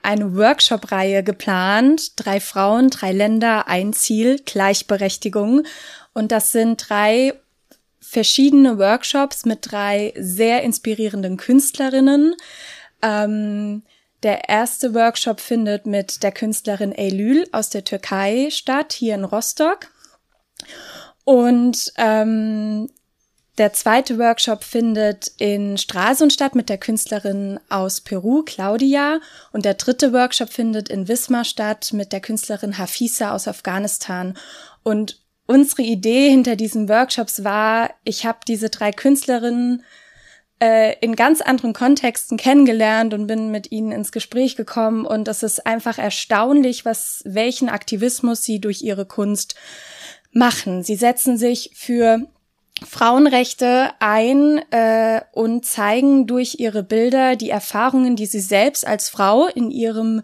eine 0.04 0.36
Workshop-Reihe 0.36 1.24
geplant. 1.24 2.14
Drei 2.16 2.40
Frauen, 2.40 2.90
drei 2.90 3.12
Länder, 3.12 3.68
ein 3.68 3.94
Ziel, 3.94 4.40
Gleichberechtigung. 4.46 5.64
Und 6.14 6.32
das 6.32 6.52
sind 6.52 6.86
drei 6.88 7.34
verschiedene 8.00 8.78
Workshops 8.78 9.46
mit 9.46 9.72
drei 9.72 10.14
sehr 10.18 10.62
inspirierenden 10.64 11.38
Künstlerinnen. 11.38 12.36
Ähm, 13.02 13.84
der 14.22 14.48
erste 14.48 14.94
Workshop 14.94 15.42
findet 15.42 15.86
mit 15.86 16.24
der 16.24 16.32
Künstlerin 16.32 16.94
Eylül 16.96 17.46
aus 17.52 17.70
der 17.70 17.84
Türkei 17.84 18.50
statt, 18.52 18.94
hier 18.94 19.16
in 19.16 19.26
Rostock. 19.26 19.88
Und 21.24 21.94
ähm, 21.98 22.90
der 23.58 23.72
zweite 23.72 24.18
Workshop 24.18 24.64
findet 24.64 25.32
in 25.38 25.78
Stralsund 25.78 26.34
statt 26.34 26.56
mit 26.56 26.70
der 26.70 26.80
Künstlerin 26.80 27.60
aus 27.70 28.02
Peru, 28.02 28.42
Claudia. 28.44 29.20
Und 29.52 29.64
der 29.66 29.76
dritte 29.76 30.12
Workshop 30.12 30.50
findet 30.50 30.90
in 30.90 31.08
Wismar 31.08 31.46
statt 31.46 31.92
mit 31.94 32.12
der 32.14 32.20
Künstlerin 32.20 32.80
Hafisa 32.80 33.34
aus 33.34 33.48
Afghanistan. 33.48 34.36
Und 34.82 35.22
unsere 35.46 35.84
Idee 35.84 36.30
hinter 36.30 36.56
diesen 36.56 36.90
Workshops 36.90 37.44
war, 37.44 37.92
ich 38.04 38.26
habe 38.26 38.40
diese 38.48 38.70
drei 38.70 38.92
Künstlerinnen 38.92 39.84
äh, 40.60 40.96
in 41.00 41.16
ganz 41.16 41.42
anderen 41.42 41.74
Kontexten 41.74 42.38
kennengelernt 42.38 43.14
und 43.14 43.28
bin 43.28 43.52
mit 43.52 43.72
ihnen 43.72 43.92
ins 43.92 44.12
Gespräch 44.12 44.56
gekommen. 44.56 45.06
Und 45.06 45.28
es 45.28 45.44
ist 45.44 45.68
einfach 45.68 46.00
erstaunlich, 46.00 46.86
was 46.86 47.22
welchen 47.24 47.70
Aktivismus 47.70 48.44
sie 48.44 48.60
durch 48.60 48.82
ihre 48.82 49.06
Kunst 49.06 49.54
machen. 50.34 50.84
Sie 50.84 50.96
setzen 50.96 51.38
sich 51.38 51.72
für 51.74 52.28
Frauenrechte 52.86 53.92
ein 54.00 54.60
äh, 54.72 55.22
und 55.32 55.66
zeigen 55.66 56.28
durch 56.28 56.56
ihre 56.60 56.84
Bilder 56.84 57.36
die 57.36 57.50
Erfahrungen, 57.50 58.16
die 58.16 58.26
sie 58.26 58.40
selbst 58.40 58.86
als 58.86 59.10
Frau 59.10 59.48
in 59.48 59.72
ihrem 59.72 60.22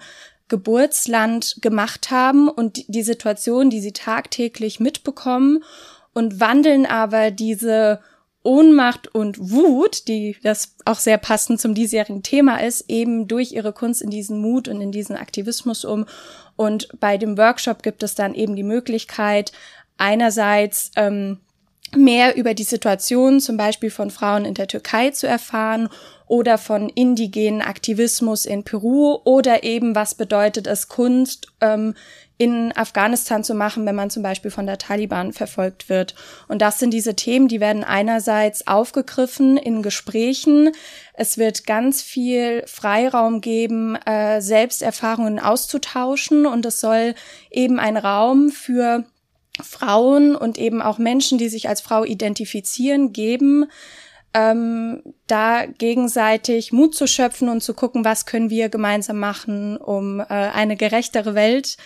Geburtsland 0.49 1.57
gemacht 1.61 2.09
haben 2.11 2.49
und 2.49 2.83
die 2.87 3.03
Situation, 3.03 3.69
die 3.69 3.81
sie 3.81 3.93
tagtäglich 3.93 4.79
mitbekommen 4.79 5.63
und 6.13 6.39
wandeln 6.39 6.85
aber 6.85 7.29
diese 7.31 7.99
Ohnmacht 8.41 9.13
und 9.13 9.51
Wut, 9.51 10.07
die 10.07 10.37
das 10.41 10.75
auch 10.85 10.97
sehr 10.97 11.17
passend 11.17 11.59
zum 11.59 11.73
diesjährigen 11.73 12.23
Thema 12.23 12.57
ist, 12.63 12.85
eben 12.89 13.27
durch 13.27 13.51
ihre 13.51 13.73
Kunst 13.73 14.01
in 14.01 14.09
diesen 14.09 14.39
Mut 14.39 14.67
und 14.67 14.81
in 14.81 14.91
diesen 14.91 15.17
Aktivismus 15.17 15.83
um. 15.83 16.05
Und 16.55 16.87
bei 16.99 17.17
dem 17.17 17.37
Workshop 17.37 17.83
gibt 17.83 18.01
es 18.01 18.15
dann 18.15 18.33
eben 18.33 18.55
die 18.55 18.63
Möglichkeit, 18.63 19.51
einerseits 19.99 20.91
ähm, 20.95 21.39
mehr 21.95 22.35
über 22.35 22.53
die 22.53 22.63
Situation 22.63 23.39
zum 23.39 23.57
Beispiel 23.57 23.89
von 23.89 24.11
Frauen 24.11 24.45
in 24.45 24.53
der 24.53 24.67
Türkei 24.67 25.11
zu 25.11 25.27
erfahren 25.27 25.89
oder 26.27 26.57
von 26.57 26.89
indigenen 26.89 27.61
Aktivismus 27.61 28.45
in 28.45 28.63
Peru 28.63 29.19
oder 29.23 29.63
eben 29.63 29.95
was 29.95 30.13
bedeutet 30.15 30.67
es 30.67 30.87
Kunst 30.87 31.47
ähm, 31.61 31.95
in 32.37 32.71
Afghanistan 32.77 33.43
zu 33.43 33.53
machen, 33.53 33.85
wenn 33.85 33.95
man 33.95 34.09
zum 34.09 34.23
Beispiel 34.23 34.49
von 34.49 34.65
der 34.65 34.77
Taliban 34.77 35.33
verfolgt 35.33 35.89
wird. 35.89 36.15
Und 36.47 36.61
das 36.61 36.79
sind 36.79 36.91
diese 36.91 37.15
Themen, 37.15 37.49
die 37.49 37.59
werden 37.59 37.83
einerseits 37.83 38.65
aufgegriffen 38.65 39.57
in 39.57 39.81
Gesprächen. 39.81 40.71
Es 41.13 41.37
wird 41.37 41.65
ganz 41.65 42.01
viel 42.01 42.63
Freiraum 42.65 43.41
geben, 43.41 43.95
äh, 44.05 44.39
Selbsterfahrungen 44.39 45.39
auszutauschen 45.39 46.45
und 46.45 46.65
es 46.65 46.79
soll 46.79 47.13
eben 47.51 47.77
ein 47.77 47.97
Raum 47.97 48.51
für 48.51 49.03
Frauen 49.63 50.35
und 50.35 50.57
eben 50.57 50.81
auch 50.81 50.97
Menschen, 50.97 51.37
die 51.37 51.49
sich 51.49 51.69
als 51.69 51.81
Frau 51.81 52.03
identifizieren, 52.03 53.13
geben, 53.13 53.65
ähm, 54.33 55.01
da 55.27 55.65
gegenseitig 55.65 56.71
Mut 56.71 56.95
zu 56.95 57.07
schöpfen 57.07 57.49
und 57.49 57.61
zu 57.61 57.73
gucken, 57.73 58.05
was 58.05 58.25
können 58.25 58.49
wir 58.49 58.69
gemeinsam 58.69 59.19
machen, 59.19 59.77
um 59.77 60.19
äh, 60.19 60.25
eine 60.25 60.75
gerechtere 60.75 61.33
Welt 61.33 61.77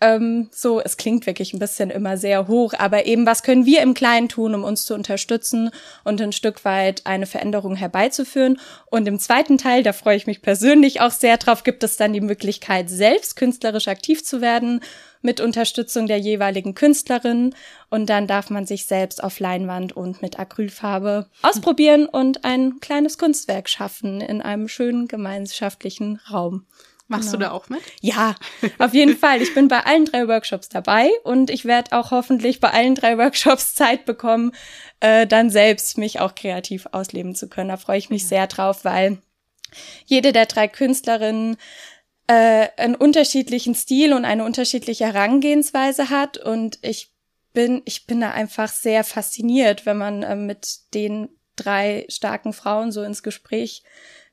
ähm, 0.00 0.50
so, 0.52 0.80
es 0.80 0.98
klingt 0.98 1.24
wirklich 1.24 1.54
ein 1.54 1.58
bisschen 1.58 1.88
immer 1.88 2.18
sehr 2.18 2.48
hoch, 2.48 2.74
aber 2.76 3.06
eben, 3.06 3.24
was 3.24 3.42
können 3.42 3.64
wir 3.64 3.80
im 3.80 3.94
Kleinen 3.94 4.28
tun, 4.28 4.54
um 4.54 4.62
uns 4.62 4.84
zu 4.84 4.94
unterstützen 4.94 5.70
und 6.04 6.20
ein 6.20 6.32
Stück 6.32 6.66
weit 6.66 7.06
eine 7.06 7.24
Veränderung 7.24 7.76
herbeizuführen? 7.76 8.60
Und 8.90 9.08
im 9.08 9.18
zweiten 9.18 9.56
Teil, 9.56 9.82
da 9.82 9.94
freue 9.94 10.16
ich 10.16 10.26
mich 10.26 10.42
persönlich 10.42 11.00
auch 11.00 11.12
sehr 11.12 11.38
drauf, 11.38 11.64
gibt 11.64 11.82
es 11.82 11.96
dann 11.96 12.12
die 12.12 12.20
Möglichkeit, 12.20 12.90
selbst 12.90 13.36
künstlerisch 13.36 13.88
aktiv 13.88 14.22
zu 14.22 14.42
werden 14.42 14.80
mit 15.22 15.40
Unterstützung 15.40 16.06
der 16.06 16.18
jeweiligen 16.18 16.74
Künstlerin. 16.74 17.54
Und 17.88 18.10
dann 18.10 18.26
darf 18.26 18.50
man 18.50 18.66
sich 18.66 18.84
selbst 18.84 19.24
auf 19.24 19.40
Leinwand 19.40 19.94
und 19.94 20.20
mit 20.20 20.38
Acrylfarbe 20.38 21.26
ausprobieren 21.40 22.04
und 22.04 22.44
ein 22.44 22.80
kleines 22.80 23.16
Kunstwerk 23.16 23.70
schaffen 23.70 24.20
in 24.20 24.42
einem 24.42 24.68
schönen 24.68 25.08
gemeinschaftlichen 25.08 26.20
Raum. 26.30 26.66
Machst 27.08 27.30
genau. 27.30 27.38
du 27.38 27.44
da 27.44 27.50
auch 27.52 27.68
mit? 27.68 27.80
Ja, 28.00 28.34
auf 28.78 28.92
jeden 28.92 29.16
Fall. 29.18 29.40
Ich 29.40 29.54
bin 29.54 29.68
bei 29.68 29.80
allen 29.80 30.06
drei 30.06 30.26
Workshops 30.26 30.68
dabei 30.68 31.08
und 31.22 31.50
ich 31.50 31.64
werde 31.64 31.92
auch 31.92 32.10
hoffentlich 32.10 32.58
bei 32.58 32.70
allen 32.70 32.96
drei 32.96 33.16
Workshops 33.16 33.74
Zeit 33.74 34.04
bekommen, 34.04 34.52
äh, 35.00 35.26
dann 35.26 35.50
selbst 35.50 35.98
mich 35.98 36.20
auch 36.20 36.34
kreativ 36.34 36.86
ausleben 36.90 37.34
zu 37.34 37.48
können. 37.48 37.68
Da 37.68 37.76
freue 37.76 37.98
ich 37.98 38.10
mich 38.10 38.22
ja. 38.22 38.28
sehr 38.28 38.46
drauf, 38.48 38.84
weil 38.84 39.18
jede 40.04 40.32
der 40.32 40.46
drei 40.46 40.66
Künstlerinnen 40.66 41.56
äh, 42.26 42.68
einen 42.76 42.96
unterschiedlichen 42.96 43.74
Stil 43.74 44.12
und 44.12 44.24
eine 44.24 44.44
unterschiedliche 44.44 45.06
Herangehensweise 45.06 46.10
hat 46.10 46.38
und 46.38 46.78
ich 46.82 47.12
bin 47.52 47.82
ich 47.84 48.06
bin 48.06 48.20
da 48.20 48.32
einfach 48.32 48.68
sehr 48.68 49.04
fasziniert, 49.04 49.86
wenn 49.86 49.96
man 49.96 50.22
äh, 50.22 50.34
mit 50.34 50.92
den 50.92 51.28
drei 51.54 52.04
starken 52.08 52.52
Frauen 52.52 52.92
so 52.92 53.02
ins 53.02 53.22
Gespräch 53.22 53.82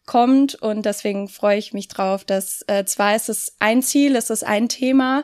kommt. 0.05 0.55
Und 0.55 0.85
deswegen 0.85 1.27
freue 1.27 1.57
ich 1.57 1.73
mich 1.73 1.87
drauf, 1.87 2.23
dass 2.23 2.63
äh, 2.67 2.85
zwar 2.85 3.15
ist 3.15 3.29
es 3.29 3.55
ein 3.59 3.81
Ziel, 3.81 4.15
ist 4.15 4.31
es 4.31 4.43
ein 4.43 4.69
Thema, 4.69 5.23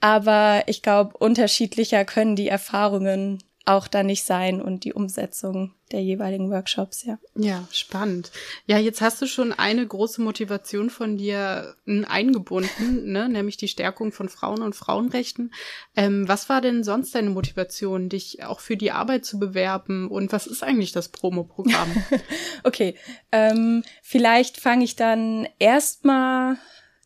aber 0.00 0.62
ich 0.66 0.82
glaube, 0.82 1.16
unterschiedlicher 1.18 2.04
können 2.04 2.36
die 2.36 2.48
Erfahrungen 2.48 3.42
auch 3.68 3.86
da 3.86 4.02
nicht 4.02 4.24
sein 4.24 4.62
und 4.62 4.84
die 4.84 4.94
Umsetzung 4.94 5.74
der 5.92 6.02
jeweiligen 6.02 6.50
Workshops, 6.50 7.04
ja. 7.04 7.18
Ja, 7.34 7.66
spannend. 7.70 8.30
Ja, 8.66 8.78
jetzt 8.78 9.00
hast 9.00 9.20
du 9.20 9.26
schon 9.26 9.52
eine 9.52 9.86
große 9.86 10.22
Motivation 10.22 10.90
von 10.90 11.16
dir 11.18 11.76
eingebunden, 11.86 13.04
ne, 13.12 13.28
nämlich 13.28 13.56
die 13.58 13.68
Stärkung 13.68 14.12
von 14.12 14.28
Frauen 14.28 14.62
und 14.62 14.74
Frauenrechten. 14.74 15.52
Ähm, 15.96 16.26
was 16.26 16.48
war 16.48 16.60
denn 16.60 16.82
sonst 16.82 17.14
deine 17.14 17.30
Motivation, 17.30 18.08
dich 18.08 18.42
auch 18.44 18.60
für 18.60 18.76
die 18.76 18.90
Arbeit 18.90 19.24
zu 19.24 19.38
bewerben 19.38 20.08
und 20.08 20.32
was 20.32 20.46
ist 20.46 20.62
eigentlich 20.62 20.92
das 20.92 21.10
Promo-Programm? 21.10 22.04
okay, 22.64 22.94
ähm, 23.32 23.82
vielleicht 24.02 24.58
fange 24.58 24.84
ich 24.84 24.96
dann 24.96 25.46
erstmal 25.58 26.56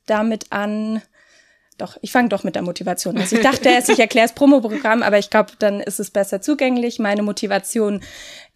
damit 0.06 0.52
an, 0.52 1.02
doch, 1.78 1.96
ich 2.02 2.12
fange 2.12 2.28
doch 2.28 2.44
mit 2.44 2.54
der 2.54 2.62
Motivation 2.62 3.16
an. 3.16 3.22
Also 3.22 3.36
ich 3.36 3.42
dachte 3.42 3.68
erst, 3.68 3.88
ich 3.88 3.98
erkläre 4.00 4.26
das 4.26 4.34
Promo-Programm, 4.34 5.02
aber 5.02 5.18
ich 5.18 5.30
glaube, 5.30 5.52
dann 5.58 5.80
ist 5.80 6.00
es 6.00 6.10
besser 6.10 6.40
zugänglich. 6.40 6.98
Meine 6.98 7.22
Motivation. 7.22 8.00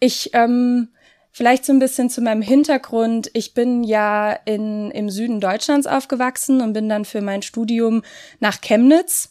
Ich, 0.01 0.31
ähm, 0.35 0.89
vielleicht 1.33 1.65
so 1.65 1.73
ein 1.73 1.79
bisschen 1.79 2.09
zu 2.09 2.23
meinem 2.23 2.43
Hintergrund. 2.43 3.31
Ich 3.35 3.53
bin 3.53 3.85
ja 3.85 4.33
in, 4.45 4.91
im 4.91 5.11
Süden 5.11 5.41
Deutschlands 5.41 5.87
aufgewachsen 5.87 6.61
und 6.61 6.73
bin 6.73 6.89
dann 6.89 7.05
für 7.05 7.21
mein 7.21 7.43
Studium 7.43 8.03
nach 8.41 8.61
Chemnitz 8.61 9.31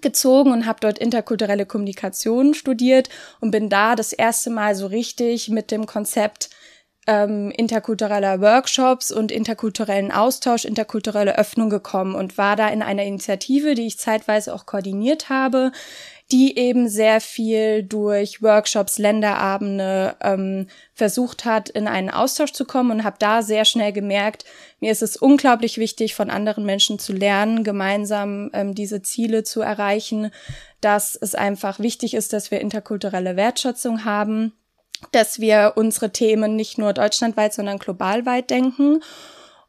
gezogen 0.00 0.52
und 0.52 0.66
habe 0.66 0.80
dort 0.80 0.98
interkulturelle 0.98 1.66
Kommunikation 1.66 2.54
studiert 2.54 3.08
und 3.40 3.50
bin 3.50 3.68
da 3.68 3.94
das 3.94 4.12
erste 4.12 4.50
Mal 4.50 4.74
so 4.74 4.86
richtig 4.86 5.48
mit 5.48 5.70
dem 5.70 5.86
Konzept 5.86 6.50
ähm, 7.08 7.50
interkultureller 7.50 8.42
Workshops 8.42 9.10
und 9.10 9.32
interkulturellen 9.32 10.12
Austausch, 10.12 10.66
interkulturelle 10.66 11.38
Öffnung 11.38 11.70
gekommen 11.70 12.14
und 12.14 12.36
war 12.36 12.54
da 12.54 12.68
in 12.68 12.82
einer 12.82 13.04
Initiative, 13.04 13.74
die 13.74 13.86
ich 13.86 13.98
zeitweise 13.98 14.54
auch 14.54 14.66
koordiniert 14.66 15.30
habe, 15.30 15.72
die 16.30 16.58
eben 16.58 16.90
sehr 16.90 17.22
viel 17.22 17.82
durch 17.82 18.42
Workshops, 18.42 18.98
Länderabende 18.98 20.16
ähm, 20.20 20.66
versucht 20.92 21.46
hat, 21.46 21.70
in 21.70 21.88
einen 21.88 22.10
Austausch 22.10 22.52
zu 22.52 22.66
kommen 22.66 22.90
und 22.90 23.04
habe 23.04 23.16
da 23.18 23.40
sehr 23.40 23.64
schnell 23.64 23.94
gemerkt, 23.94 24.44
mir 24.78 24.92
ist 24.92 25.02
es 25.02 25.16
unglaublich 25.16 25.78
wichtig, 25.78 26.14
von 26.14 26.28
anderen 26.28 26.66
Menschen 26.66 26.98
zu 26.98 27.14
lernen, 27.14 27.64
gemeinsam 27.64 28.50
ähm, 28.52 28.74
diese 28.74 29.00
Ziele 29.00 29.44
zu 29.44 29.62
erreichen, 29.62 30.30
dass 30.82 31.16
es 31.16 31.34
einfach 31.34 31.78
wichtig 31.78 32.12
ist, 32.12 32.34
dass 32.34 32.50
wir 32.50 32.60
interkulturelle 32.60 33.36
Wertschätzung 33.36 34.04
haben, 34.04 34.52
dass 35.12 35.40
wir 35.40 35.74
unsere 35.76 36.10
Themen 36.10 36.56
nicht 36.56 36.78
nur 36.78 36.92
deutschlandweit, 36.92 37.54
sondern 37.54 37.78
globalweit 37.78 38.50
denken 38.50 39.00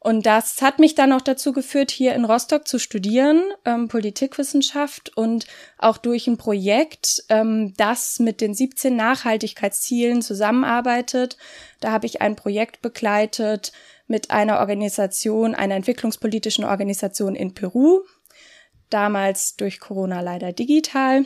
und 0.02 0.26
das 0.26 0.62
hat 0.62 0.80
mich 0.80 0.96
dann 0.96 1.12
auch 1.12 1.22
dazu 1.22 1.52
geführt, 1.52 1.92
hier 1.92 2.16
in 2.16 2.24
Rostock 2.24 2.68
zu 2.68 2.80
studieren, 2.80 3.44
ähm, 3.66 3.90
Politikwissenschaft 3.90 5.16
und 5.18 5.46
auch 5.78 5.98
durch 5.98 6.28
ein 6.28 6.38
Projekt, 6.38 7.26
ähm, 7.28 7.74
das 7.76 8.20
mit 8.20 8.40
den 8.40 8.54
17 8.54 8.96
Nachhaltigkeitszielen 8.96 10.22
zusammenarbeitet. 10.22 11.38
Da 11.82 11.92
habe 11.92 12.06
ich 12.06 12.22
ein 12.22 12.38
Projekt 12.38 12.82
begleitet 12.82 13.74
mit 14.08 14.32
einer 14.32 14.60
Organisation, 14.60 15.54
einer 15.54 15.76
entwicklungspolitischen 15.76 16.64
Organisation 16.64 17.36
in 17.36 17.54
Peru, 17.54 18.00
damals 18.90 19.58
durch 19.58 19.82
Corona 19.82 20.22
leider 20.22 20.54
digital. 20.54 21.26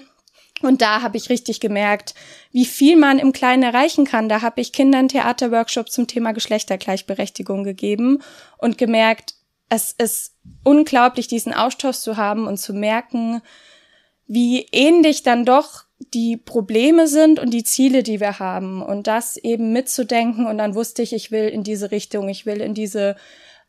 Und 0.62 0.82
da 0.82 1.02
habe 1.02 1.18
ich 1.18 1.30
richtig 1.30 1.60
gemerkt, 1.60 2.14
wie 2.52 2.66
viel 2.66 2.96
man 2.96 3.20
im 3.20 3.34
Kleinen 3.34 3.64
erreichen 3.64 4.06
kann. 4.06 4.30
Da 4.30 4.42
habe 4.42 4.62
ich 4.62 4.72
Kindern 4.72 5.10
Theaterworkshops 5.10 5.92
zum 5.92 6.08
Thema 6.08 6.32
Geschlechtergleichberechtigung 6.32 7.64
gegeben 7.64 8.20
und 8.58 8.78
gemerkt, 8.78 9.36
es 9.70 9.92
ist 9.92 10.36
unglaublich, 10.64 11.28
diesen 11.28 11.54
Austausch 11.54 11.98
zu 11.98 12.16
haben 12.16 12.48
und 12.48 12.58
zu 12.58 12.74
merken, 12.74 13.42
wie 14.28 14.68
ähnlich 14.72 15.24
dann 15.24 15.46
doch 15.46 15.84
die 16.14 16.38
Probleme 16.38 17.08
sind 17.08 17.40
und 17.40 17.52
die 17.52 17.64
Ziele, 17.64 18.04
die 18.04 18.20
wir 18.20 18.40
haben. 18.40 18.82
Und 18.82 19.08
das 19.08 19.38
eben 19.38 19.74
mitzudenken. 19.74 20.46
Und 20.46 20.58
dann 20.58 20.76
wusste 20.76 21.02
ich, 21.02 21.14
ich 21.14 21.32
will 21.32 21.48
in 21.48 21.64
diese 21.64 21.92
Richtung, 21.92 22.30
ich 22.30 22.46
will 22.46 22.62
in 22.62 22.74
diese 22.74 23.16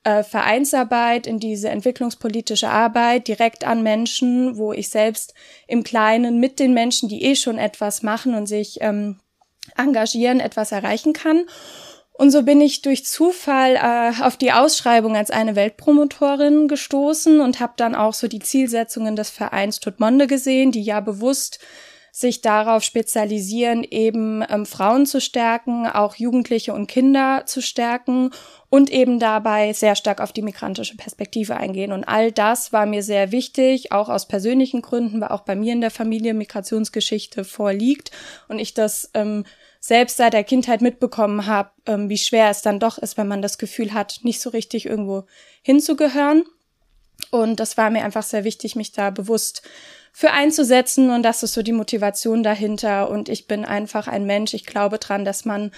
äh, 0.04 0.22
Vereinsarbeit, 0.22 1.26
in 1.26 1.38
diese 1.38 1.70
entwicklungspolitische 1.70 2.68
Arbeit 2.68 3.26
direkt 3.28 3.64
an 3.64 3.82
Menschen, 3.82 4.56
wo 4.56 4.72
ich 4.72 4.90
selbst 4.90 5.34
im 5.66 5.82
Kleinen 5.82 6.40
mit 6.40 6.60
den 6.60 6.74
Menschen, 6.74 7.08
die 7.08 7.24
eh 7.24 7.34
schon 7.34 7.58
etwas 7.58 8.02
machen 8.02 8.34
und 8.34 8.46
sich 8.46 8.78
ähm, 8.80 9.18
engagieren, 9.76 10.40
etwas 10.40 10.72
erreichen 10.72 11.12
kann. 11.12 11.46
Und 12.16 12.30
so 12.30 12.42
bin 12.42 12.60
ich 12.60 12.82
durch 12.82 13.04
Zufall 13.04 13.74
äh, 13.74 14.22
auf 14.22 14.36
die 14.36 14.52
Ausschreibung 14.52 15.16
als 15.16 15.32
eine 15.32 15.56
Weltpromotorin 15.56 16.68
gestoßen 16.68 17.40
und 17.40 17.58
habe 17.58 17.72
dann 17.76 17.96
auch 17.96 18.14
so 18.14 18.28
die 18.28 18.38
Zielsetzungen 18.38 19.16
des 19.16 19.30
Vereins 19.30 19.80
Tutmonde 19.80 20.28
gesehen, 20.28 20.70
die 20.70 20.82
ja 20.82 21.00
bewusst 21.00 21.58
sich 22.16 22.42
darauf 22.42 22.84
spezialisieren, 22.84 23.82
eben 23.82 24.44
ähm, 24.48 24.66
Frauen 24.66 25.04
zu 25.04 25.20
stärken, 25.20 25.88
auch 25.88 26.14
Jugendliche 26.14 26.72
und 26.72 26.86
Kinder 26.86 27.42
zu 27.44 27.60
stärken 27.60 28.30
und 28.70 28.88
eben 28.88 29.18
dabei 29.18 29.72
sehr 29.72 29.96
stark 29.96 30.20
auf 30.20 30.32
die 30.32 30.42
migrantische 30.42 30.96
Perspektive 30.96 31.56
eingehen. 31.56 31.90
Und 31.90 32.04
all 32.04 32.30
das 32.30 32.72
war 32.72 32.86
mir 32.86 33.02
sehr 33.02 33.32
wichtig, 33.32 33.90
auch 33.90 34.08
aus 34.08 34.28
persönlichen 34.28 34.80
Gründen, 34.80 35.20
weil 35.20 35.30
auch 35.30 35.40
bei 35.40 35.56
mir 35.56 35.72
in 35.72 35.80
der 35.80 35.90
Familie 35.90 36.34
Migrationsgeschichte 36.34 37.42
vorliegt 37.42 38.12
und 38.46 38.60
ich 38.60 38.74
das 38.74 39.10
ähm, 39.14 39.44
selbst 39.80 40.18
seit 40.18 40.34
der 40.34 40.44
Kindheit 40.44 40.82
mitbekommen 40.82 41.46
habe, 41.46 41.70
ähm, 41.86 42.08
wie 42.08 42.18
schwer 42.18 42.48
es 42.48 42.62
dann 42.62 42.78
doch 42.78 42.96
ist, 42.96 43.18
wenn 43.18 43.26
man 43.26 43.42
das 43.42 43.58
Gefühl 43.58 43.92
hat, 43.92 44.20
nicht 44.22 44.40
so 44.40 44.50
richtig 44.50 44.86
irgendwo 44.86 45.24
hinzugehören. 45.62 46.44
Und 47.32 47.58
das 47.58 47.76
war 47.76 47.90
mir 47.90 48.04
einfach 48.04 48.22
sehr 48.22 48.44
wichtig, 48.44 48.76
mich 48.76 48.92
da 48.92 49.10
bewusst 49.10 49.62
für 50.16 50.30
einzusetzen 50.30 51.10
und 51.10 51.24
das 51.24 51.42
ist 51.42 51.54
so 51.54 51.62
die 51.62 51.72
Motivation 51.72 52.44
dahinter. 52.44 53.10
Und 53.10 53.28
ich 53.28 53.48
bin 53.48 53.64
einfach 53.64 54.06
ein 54.06 54.24
Mensch. 54.26 54.54
Ich 54.54 54.64
glaube 54.64 54.98
dran, 54.98 55.24
dass 55.24 55.44
man 55.44 55.72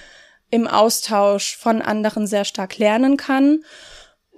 im 0.51 0.69
Austausch 0.69 1.57
von 1.57 1.81
anderen 1.81 2.27
sehr 2.27 2.45
stark 2.45 2.77
lernen 2.77 3.17
kann. 3.17 3.65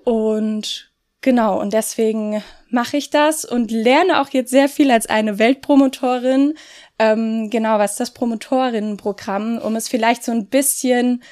Und 0.05 0.93
genau, 1.21 1.61
und 1.61 1.73
deswegen 1.73 2.45
mache 2.71 2.97
ich 2.97 3.11
das 3.11 3.45
und 3.45 3.73
lerne 3.73 4.21
auch 4.21 4.29
jetzt 4.29 4.53
sehr 4.53 4.69
viel 4.69 4.93
als 4.93 5.07
eine 5.07 5.41
Weltpromotorin. 5.41 6.55
Ähm, 7.01 7.51
genau, 7.51 7.81
was 7.81 7.93
ist 7.93 8.01
das 8.01 8.15
Promotorinnenprogramm, 8.15 9.59
um 9.59 9.75
es 9.75 9.89
vielleicht 9.89 10.23
so 10.23 10.31
ein 10.31 10.47
bisschen 10.47 11.25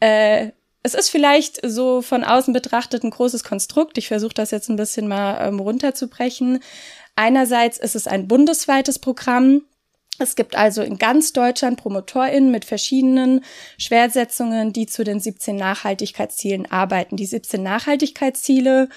äh, 0.00 0.48
es 0.82 0.94
ist 0.94 1.10
vielleicht 1.10 1.60
so 1.62 2.02
von 2.02 2.24
außen 2.24 2.54
betrachtet 2.54 3.04
ein 3.04 3.10
großes 3.10 3.44
Konstrukt. 3.44 3.98
Ich 3.98 4.08
versuche 4.08 4.34
das 4.34 4.50
jetzt 4.50 4.68
ein 4.68 4.76
bisschen 4.76 5.08
mal 5.08 5.46
ähm, 5.46 5.60
runterzubrechen. 5.60 6.60
Einerseits 7.18 7.78
ist 7.78 7.96
es 7.96 8.06
ein 8.06 8.28
bundesweites 8.28 9.00
Programm, 9.00 9.62
es 10.20 10.36
gibt 10.36 10.54
also 10.54 10.82
in 10.82 10.98
ganz 10.98 11.32
Deutschland 11.32 11.80
PromotorInnen 11.80 12.52
mit 12.52 12.64
verschiedenen 12.64 13.44
Schwersetzungen, 13.76 14.72
die 14.72 14.86
zu 14.86 15.02
den 15.02 15.18
17 15.18 15.56
Nachhaltigkeitszielen 15.56 16.70
arbeiten. 16.70 17.16
Die 17.16 17.26
17 17.26 17.60
Nachhaltigkeitsziele 17.60 18.88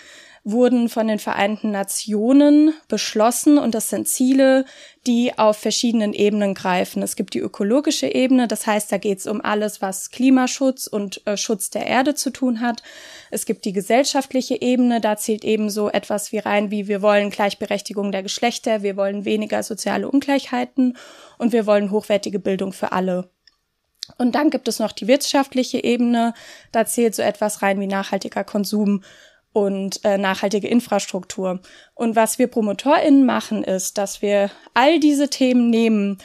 wurden 0.43 0.89
von 0.89 1.07
den 1.07 1.19
Vereinten 1.19 1.69
Nationen 1.69 2.73
beschlossen 2.87 3.59
und 3.59 3.75
das 3.75 3.89
sind 3.89 4.07
Ziele, 4.07 4.65
die 5.05 5.37
auf 5.37 5.57
verschiedenen 5.57 6.13
Ebenen 6.13 6.55
greifen. 6.55 7.03
Es 7.03 7.15
gibt 7.15 7.35
die 7.35 7.39
ökologische 7.39 8.07
Ebene, 8.07 8.47
das 8.47 8.65
heißt, 8.65 8.91
da 8.91 8.97
geht 8.97 9.19
es 9.19 9.27
um 9.27 9.41
alles, 9.41 9.81
was 9.81 10.09
Klimaschutz 10.09 10.87
und 10.87 11.25
äh, 11.27 11.37
Schutz 11.37 11.69
der 11.69 11.85
Erde 11.85 12.15
zu 12.15 12.31
tun 12.31 12.59
hat. 12.59 12.81
Es 13.29 13.45
gibt 13.45 13.65
die 13.65 13.73
gesellschaftliche 13.73 14.59
Ebene, 14.59 14.99
da 14.99 15.15
zählt 15.15 15.43
eben 15.43 15.69
so 15.69 15.89
etwas 15.89 16.31
wie 16.31 16.39
rein, 16.39 16.71
wie 16.71 16.87
wir 16.87 17.03
wollen 17.03 17.29
Gleichberechtigung 17.29 18.11
der 18.11 18.23
Geschlechter, 18.23 18.81
wir 18.81 18.97
wollen 18.97 19.25
weniger 19.25 19.61
soziale 19.61 20.09
Ungleichheiten 20.09 20.97
und 21.37 21.53
wir 21.53 21.67
wollen 21.67 21.91
hochwertige 21.91 22.39
Bildung 22.39 22.73
für 22.73 22.91
alle. 22.91 23.29
Und 24.17 24.33
dann 24.33 24.49
gibt 24.49 24.67
es 24.67 24.79
noch 24.79 24.91
die 24.91 25.07
wirtschaftliche 25.07 25.83
Ebene, 25.83 26.33
da 26.71 26.85
zählt 26.85 27.13
so 27.13 27.21
etwas 27.21 27.61
rein 27.61 27.79
wie 27.79 27.87
nachhaltiger 27.87 28.43
Konsum 28.43 29.03
und 29.53 30.03
äh, 30.05 30.17
nachhaltige 30.17 30.67
Infrastruktur. 30.67 31.59
Und 31.93 32.15
was 32.15 32.39
wir 32.39 32.47
PromotorInnen 32.47 33.25
machen, 33.25 33.63
ist, 33.63 33.97
dass 33.97 34.21
wir 34.21 34.49
all 34.73 34.99
diese 34.99 35.29
Themen 35.29 35.69
nehmen 35.69 36.17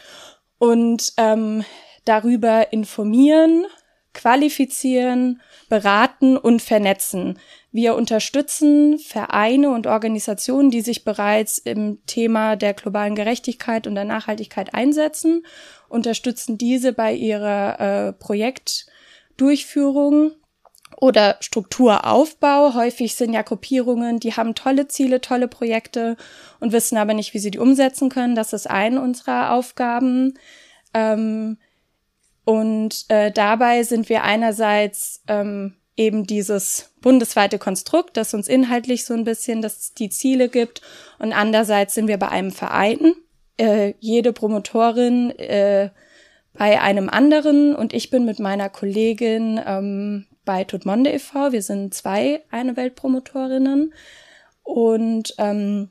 und 0.59 1.13
ähm, 1.17 1.65
darüber 2.05 2.73
informieren, 2.73 3.67
qualifizieren, 4.15 5.43
beraten 5.69 6.37
und 6.39 6.63
vernetzen. 6.63 7.39
Wir 7.71 7.95
unterstützen 7.95 8.99
Vereine 8.99 9.71
und 9.71 9.87
Organisationen, 9.87 10.71
die 10.71 10.81
sich 10.81 11.05
bereits 11.05 11.59
im 11.59 11.99
Thema 12.07 12.57
der 12.57 12.73
globalen 12.73 13.15
Gerechtigkeit 13.15 13.87
und 13.87 13.95
der 13.95 14.05
Nachhaltigkeit 14.05 14.73
einsetzen, 14.73 15.45
unterstützen 15.89 16.57
diese 16.57 16.95
bei 16.95 17.13
ihrer 17.13 18.09
äh, 18.09 18.15
Projektdurchführung 18.15 20.33
oder 21.01 21.37
Strukturaufbau. 21.41 22.75
Häufig 22.75 23.15
sind 23.15 23.33
ja 23.33 23.43
Gruppierungen, 23.43 24.21
die 24.21 24.35
haben 24.35 24.55
tolle 24.55 24.89
Ziele, 24.89 25.21
tolle 25.21 25.49
Projekte 25.49 26.17
und 26.61 26.73
wissen 26.73 26.97
aber 26.97 27.15
nicht, 27.15 27.35
wie 27.35 27.39
sie 27.39 27.51
die 27.51 27.59
umsetzen 27.59 28.09
können. 28.09 28.35
Das 28.35 28.53
ist 28.53 28.69
eine 28.69 29.01
unserer 29.01 29.53
Aufgaben. 29.53 30.35
Ähm, 30.95 31.59
und 32.45 33.07
äh, 33.09 33.33
dabei 33.33 33.83
sind 33.83 34.09
wir 34.09 34.23
einerseits 34.23 35.23
ähm, 35.27 35.75
eben 35.97 36.27
dieses 36.27 36.93
bundesweite 37.01 37.59
Konstrukt, 37.59 38.17
das 38.17 38.35
uns 38.35 38.49
inhaltlich 38.49 39.05
so 39.05 39.15
ein 39.15 39.25
bisschen 39.25 39.63
das, 39.63 39.95
die 39.95 40.11
Ziele 40.11 40.49
gibt. 40.49 40.83
Und 41.19 41.33
andererseits 41.33 41.95
sind 41.95 42.07
wir 42.07 42.19
bei 42.19 42.29
einem 42.29 42.53
Verein, 42.53 43.15
äh, 43.59 43.95
jede 43.99 44.33
Promotorin 44.33 45.31
äh, 45.39 45.91
bei 46.53 46.81
einem 46.81 47.09
anderen 47.09 47.75
und 47.75 47.93
ich 47.93 48.11
bin 48.11 48.25
mit 48.25 48.39
meiner 48.39 48.71
Kollegin 48.71 49.61
ähm, 49.67 50.27
bei 50.47 50.65
Tutmonde 50.65 51.11
e.V. 51.13 51.53
Wir 51.53 51.61
sind 51.61 51.93
zwei 51.93 52.43
eine 52.51 52.79
Weltpromotorinnen 52.79 53.93
und 54.63 55.35
ähm, 55.37 55.91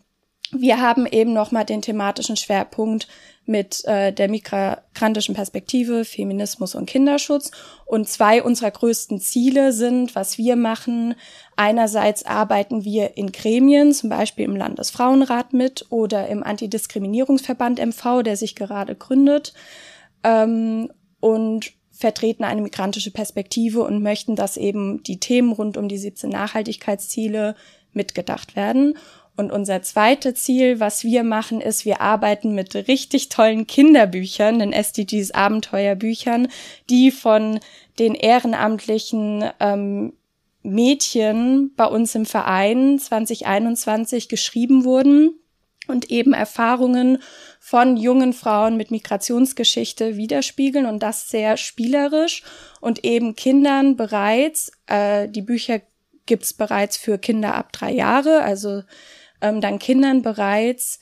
wir 0.52 0.80
haben 0.80 1.06
eben 1.06 1.34
nochmal 1.34 1.66
den 1.66 1.82
thematischen 1.82 2.38
Schwerpunkt 2.38 3.08
mit 3.46 3.84
äh, 3.86 4.12
der 4.12 4.28
migrantischen 4.28 5.36
Perspektive, 5.36 6.06
Feminismus 6.06 6.76
und 6.76 6.88
Kinderschutz. 6.88 7.52
Und 7.86 8.08
zwei 8.08 8.42
unserer 8.42 8.72
größten 8.72 9.20
Ziele 9.20 9.72
sind, 9.72 10.16
was 10.16 10.38
wir 10.38 10.56
machen. 10.56 11.16
Einerseits 11.56 12.26
arbeiten 12.26 12.84
wir 12.84 13.18
in 13.18 13.32
Gremien, 13.32 13.94
zum 13.94 14.10
Beispiel 14.10 14.46
im 14.46 14.56
Landesfrauenrat 14.56 15.54
mit 15.54 15.86
oder 15.90 16.28
im 16.28 16.44
Antidiskriminierungsverband 16.44 17.80
MV, 17.80 18.24
der 18.24 18.38
sich 18.38 18.56
gerade 18.56 18.96
gründet. 18.96 19.54
Ähm, 20.24 20.92
und 21.20 21.72
vertreten 21.96 22.44
eine 22.44 22.62
migrantische 22.62 23.12
Perspektive 23.12 23.84
und 23.84 24.04
möchten, 24.04 24.36
dass 24.36 24.58
eben 24.58 25.02
die 25.04 25.20
Themen 25.20 25.54
rund 25.54 25.78
um 25.78 25.88
die 25.88 25.98
17 25.98 26.30
Nachhaltigkeitsziele 26.30 27.56
mitgedacht 27.94 28.56
werden. 28.56 28.98
Und 29.38 29.52
unser 29.52 29.82
zweites 29.82 30.36
Ziel, 30.44 30.80
was 30.80 31.04
wir 31.04 31.24
machen, 31.24 31.60
ist, 31.60 31.86
wir 31.86 32.02
arbeiten 32.02 32.56
mit 32.56 32.74
richtig 32.88 33.30
tollen 33.30 33.68
Kinderbüchern, 33.68 34.60
den 34.60 34.72
SDGs 34.72 35.32
Abenteuerbüchern, 35.32 36.48
die 36.90 37.12
von 37.12 37.60
den 38.00 38.16
ehrenamtlichen 38.16 39.44
ähm, 39.60 40.14
Mädchen 40.64 41.72
bei 41.76 41.86
uns 41.86 42.16
im 42.16 42.26
Verein 42.26 42.98
2021 42.98 44.30
geschrieben 44.30 44.84
wurden 44.84 45.36
und 45.88 46.10
eben 46.12 46.34
Erfahrungen 46.34 47.20
von 47.68 47.98
jungen 47.98 48.34
Frauen 48.34 48.78
mit 48.78 48.92
Migrationsgeschichte 48.92 50.18
widerspiegeln 50.18 50.86
und 50.86 51.02
das 51.02 51.32
sehr 51.32 51.58
spielerisch 51.58 52.44
und 52.80 53.04
eben 53.04 53.36
Kindern 53.36 53.96
bereits, 53.96 54.72
äh, 54.86 55.28
die 55.28 55.42
Bücher 55.42 55.82
gibt's 56.28 56.54
bereits 56.54 56.96
für 56.96 57.18
Kinder 57.18 57.56
ab 57.56 57.72
drei 57.74 57.92
Jahre, 57.92 58.44
also 58.44 58.84
ähm, 59.42 59.62
dann 59.62 59.80
Kindern 59.80 60.22
bereits 60.22 61.00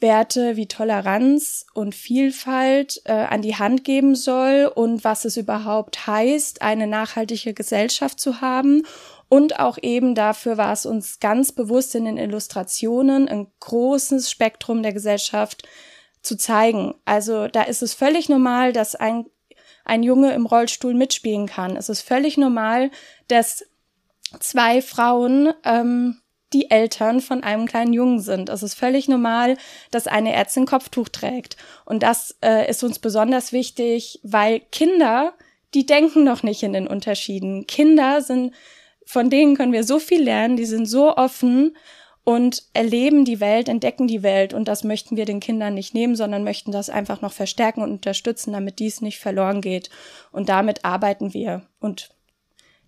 Werte 0.00 0.56
wie 0.56 0.66
Toleranz 0.66 1.64
und 1.74 1.94
Vielfalt 1.94 3.00
äh, 3.04 3.12
an 3.12 3.42
die 3.42 3.54
Hand 3.54 3.84
geben 3.84 4.16
soll 4.16 4.70
und 4.74 5.04
was 5.04 5.24
es 5.24 5.36
überhaupt 5.36 6.08
heißt, 6.08 6.60
eine 6.60 6.88
nachhaltige 6.88 7.54
Gesellschaft 7.54 8.18
zu 8.18 8.40
haben. 8.40 8.82
Und 9.34 9.58
auch 9.58 9.78
eben 9.82 10.14
dafür 10.14 10.58
war 10.58 10.72
es 10.72 10.86
uns 10.86 11.18
ganz 11.18 11.50
bewusst 11.50 11.96
in 11.96 12.04
den 12.04 12.18
Illustrationen 12.18 13.26
ein 13.26 13.48
großes 13.58 14.30
Spektrum 14.30 14.84
der 14.84 14.92
Gesellschaft 14.92 15.66
zu 16.22 16.36
zeigen. 16.36 16.94
Also 17.04 17.48
da 17.48 17.62
ist 17.62 17.82
es 17.82 17.94
völlig 17.94 18.28
normal, 18.28 18.72
dass 18.72 18.94
ein, 18.94 19.26
ein 19.84 20.04
Junge 20.04 20.32
im 20.34 20.46
Rollstuhl 20.46 20.94
mitspielen 20.94 21.48
kann. 21.48 21.76
Es 21.76 21.88
ist 21.88 22.02
völlig 22.02 22.36
normal, 22.36 22.92
dass 23.26 23.64
zwei 24.38 24.80
Frauen 24.80 25.52
ähm, 25.64 26.20
die 26.52 26.70
Eltern 26.70 27.20
von 27.20 27.42
einem 27.42 27.66
kleinen 27.66 27.92
Jungen 27.92 28.20
sind. 28.20 28.50
Es 28.50 28.62
ist 28.62 28.74
völlig 28.74 29.08
normal, 29.08 29.56
dass 29.90 30.06
eine 30.06 30.32
Ärztin 30.32 30.64
Kopftuch 30.64 31.08
trägt. 31.08 31.56
Und 31.84 32.04
das 32.04 32.36
äh, 32.40 32.70
ist 32.70 32.84
uns 32.84 33.00
besonders 33.00 33.50
wichtig, 33.52 34.20
weil 34.22 34.60
Kinder, 34.70 35.34
die 35.74 35.86
denken 35.86 36.22
noch 36.22 36.44
nicht 36.44 36.62
in 36.62 36.72
den 36.72 36.86
Unterschieden. 36.86 37.66
Kinder 37.66 38.22
sind, 38.22 38.54
von 39.06 39.30
denen 39.30 39.56
können 39.56 39.72
wir 39.72 39.84
so 39.84 39.98
viel 39.98 40.22
lernen, 40.22 40.56
die 40.56 40.64
sind 40.64 40.86
so 40.86 41.16
offen 41.16 41.76
und 42.24 42.62
erleben 42.72 43.24
die 43.24 43.40
Welt, 43.40 43.68
entdecken 43.68 44.06
die 44.06 44.22
Welt. 44.22 44.54
Und 44.54 44.66
das 44.66 44.82
möchten 44.82 45.16
wir 45.16 45.26
den 45.26 45.40
Kindern 45.40 45.74
nicht 45.74 45.94
nehmen, 45.94 46.16
sondern 46.16 46.42
möchten 46.42 46.72
das 46.72 46.88
einfach 46.88 47.20
noch 47.20 47.32
verstärken 47.32 47.82
und 47.82 47.90
unterstützen, 47.90 48.52
damit 48.52 48.78
dies 48.78 49.02
nicht 49.02 49.18
verloren 49.18 49.60
geht. 49.60 49.90
Und 50.32 50.48
damit 50.48 50.84
arbeiten 50.84 51.34
wir. 51.34 51.66
Und 51.80 52.10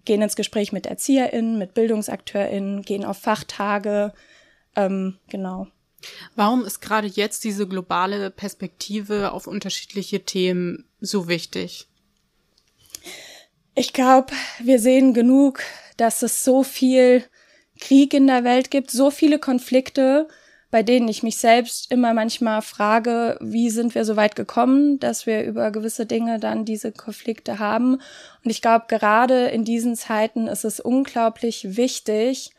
gehen 0.07 0.23
ins 0.23 0.37
Gespräch 0.37 0.73
mit 0.73 0.87
ErzieherInnen, 0.87 1.59
mit 1.59 1.75
BildungsakteurInnen, 1.75 2.83
gehen 2.83 3.05
auf 3.05 3.19
Fachtage, 3.19 4.15
ähm, 4.77 5.19
genau. 5.29 5.67
Warum 6.35 6.65
ist 6.65 6.81
gerade 6.81 7.09
jetzt 7.09 7.45
diese 7.45 7.67
globale 7.67 8.31
Perspektive 8.31 9.33
auf 9.33 9.47
unterschiedliche 9.47 10.25
Themen 10.25 10.85
so 11.01 11.29
wichtig? 11.29 11.89
Ich 13.75 13.93
glaube, 13.93 14.33
wir 14.63 14.79
sehen 14.79 15.13
genug, 15.13 15.63
dass 15.97 16.23
es 16.23 16.45
so 16.45 16.63
viel 16.63 17.25
Krieg 17.81 18.15
in 18.15 18.27
der 18.27 18.45
Welt 18.45 18.71
gibt, 18.71 18.91
so 18.91 19.11
viele 19.11 19.39
Konflikte, 19.39 20.29
bei 20.71 20.83
denen 20.83 21.09
ich 21.09 21.23
mich 21.23 21.39
selbst 21.39 21.91
immer 21.91 22.13
manchmal 22.13 22.61
frage, 22.61 23.39
wie 23.41 23.71
sind 23.71 23.95
wir 23.95 24.05
so 24.05 24.17
weit 24.17 24.35
gekommen, 24.35 24.99
dass 24.99 25.27
wir 25.27 25.45
über 25.45 25.71
gewisse 25.71 26.07
Dinge 26.07 26.41
dann 26.41 26.65
diese 26.65 26.93
Konflikte 26.93 27.59
haben. 27.59 27.95
Und 27.95 28.51
ich 28.51 28.63
glaube, 28.63 28.87
gerade 28.89 29.47
in 29.47 29.65
diesen 29.65 29.95
Zeiten 29.97 30.49
ist 30.49 30.65
es 30.65 30.81
unglaublich 30.81 31.77
wichtig, 31.77 32.51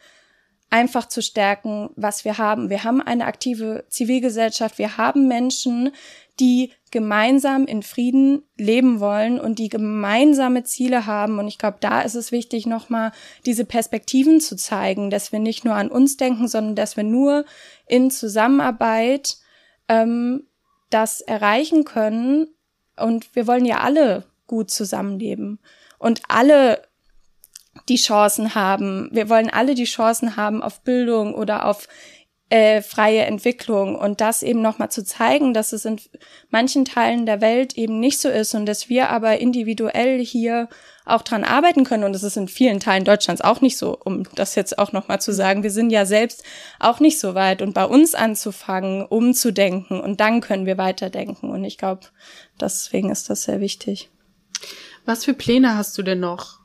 einfach 0.69 1.07
zu 1.07 1.21
stärken, 1.21 1.89
was 1.95 2.25
wir 2.25 2.37
haben. 2.37 2.69
Wir 2.69 2.83
haben 2.83 3.01
eine 3.01 3.25
aktive 3.25 3.85
Zivilgesellschaft, 3.89 4.77
wir 4.77 4.97
haben 4.97 5.27
Menschen, 5.27 5.91
die 6.39 6.71
gemeinsam 6.91 7.65
in 7.65 7.83
Frieden 7.83 8.43
leben 8.57 8.99
wollen 8.99 9.39
und 9.39 9.59
die 9.59 9.69
gemeinsame 9.69 10.63
Ziele 10.63 11.05
haben. 11.05 11.39
Und 11.39 11.47
ich 11.47 11.57
glaube, 11.57 11.77
da 11.79 12.01
ist 12.01 12.15
es 12.15 12.31
wichtig, 12.31 12.65
nochmal 12.65 13.11
diese 13.45 13.65
Perspektiven 13.65 14.39
zu 14.39 14.55
zeigen, 14.55 15.09
dass 15.09 15.31
wir 15.31 15.39
nicht 15.39 15.65
nur 15.65 15.75
an 15.75 15.89
uns 15.89 16.17
denken, 16.17 16.47
sondern 16.47 16.75
dass 16.75 16.95
wir 16.95 17.03
nur 17.03 17.45
in 17.87 18.11
Zusammenarbeit 18.11 19.37
ähm, 19.87 20.47
das 20.89 21.21
erreichen 21.21 21.85
können. 21.85 22.47
Und 22.95 23.35
wir 23.35 23.47
wollen 23.47 23.65
ja 23.65 23.79
alle 23.79 24.25
gut 24.47 24.71
zusammenleben 24.71 25.59
und 25.99 26.21
alle 26.27 26.86
die 27.89 27.97
Chancen 27.97 28.55
haben. 28.55 29.09
Wir 29.11 29.29
wollen 29.29 29.49
alle 29.49 29.75
die 29.75 29.85
Chancen 29.85 30.35
haben 30.35 30.61
auf 30.61 30.81
Bildung 30.81 31.33
oder 31.33 31.65
auf 31.65 31.87
äh, 32.49 32.81
freie 32.81 33.25
Entwicklung 33.25 33.95
und 33.95 34.21
das 34.21 34.41
eben 34.41 34.61
nochmal 34.61 34.89
zu 34.89 35.03
zeigen, 35.03 35.53
dass 35.53 35.73
es 35.73 35.83
in 35.83 35.99
manchen 36.49 36.85
Teilen 36.85 37.25
der 37.25 37.41
Welt 37.41 37.77
eben 37.77 37.99
nicht 37.99 38.19
so 38.19 38.29
ist 38.29 38.55
und 38.55 38.65
dass 38.65 38.87
wir 38.87 39.09
aber 39.09 39.39
individuell 39.39 40.23
hier 40.23 40.69
auch 41.05 41.23
dran 41.23 41.43
arbeiten 41.43 41.83
können 41.83 42.05
und 42.05 42.15
es 42.15 42.23
ist 42.23 42.37
in 42.37 42.47
vielen 42.47 42.79
Teilen 42.79 43.03
Deutschlands 43.03 43.41
auch 43.41 43.59
nicht 43.59 43.77
so, 43.77 43.97
um 44.01 44.23
das 44.35 44.55
jetzt 44.55 44.79
auch 44.79 44.93
nochmal 44.93 45.19
zu 45.19 45.33
sagen. 45.33 45.63
Wir 45.63 45.71
sind 45.71 45.89
ja 45.89 46.05
selbst 46.05 46.43
auch 46.79 47.01
nicht 47.01 47.19
so 47.19 47.35
weit 47.35 47.61
und 47.61 47.73
bei 47.73 47.83
uns 47.83 48.15
anzufangen, 48.15 49.05
umzudenken 49.05 49.99
und 49.99 50.21
dann 50.21 50.39
können 50.39 50.65
wir 50.65 50.77
weiterdenken 50.77 51.49
und 51.49 51.65
ich 51.65 51.77
glaube, 51.77 52.07
deswegen 52.61 53.09
ist 53.09 53.29
das 53.29 53.43
sehr 53.43 53.59
wichtig. 53.59 54.09
Was 55.03 55.25
für 55.25 55.33
Pläne 55.33 55.75
hast 55.75 55.97
du 55.97 56.01
denn 56.01 56.21
noch 56.21 56.56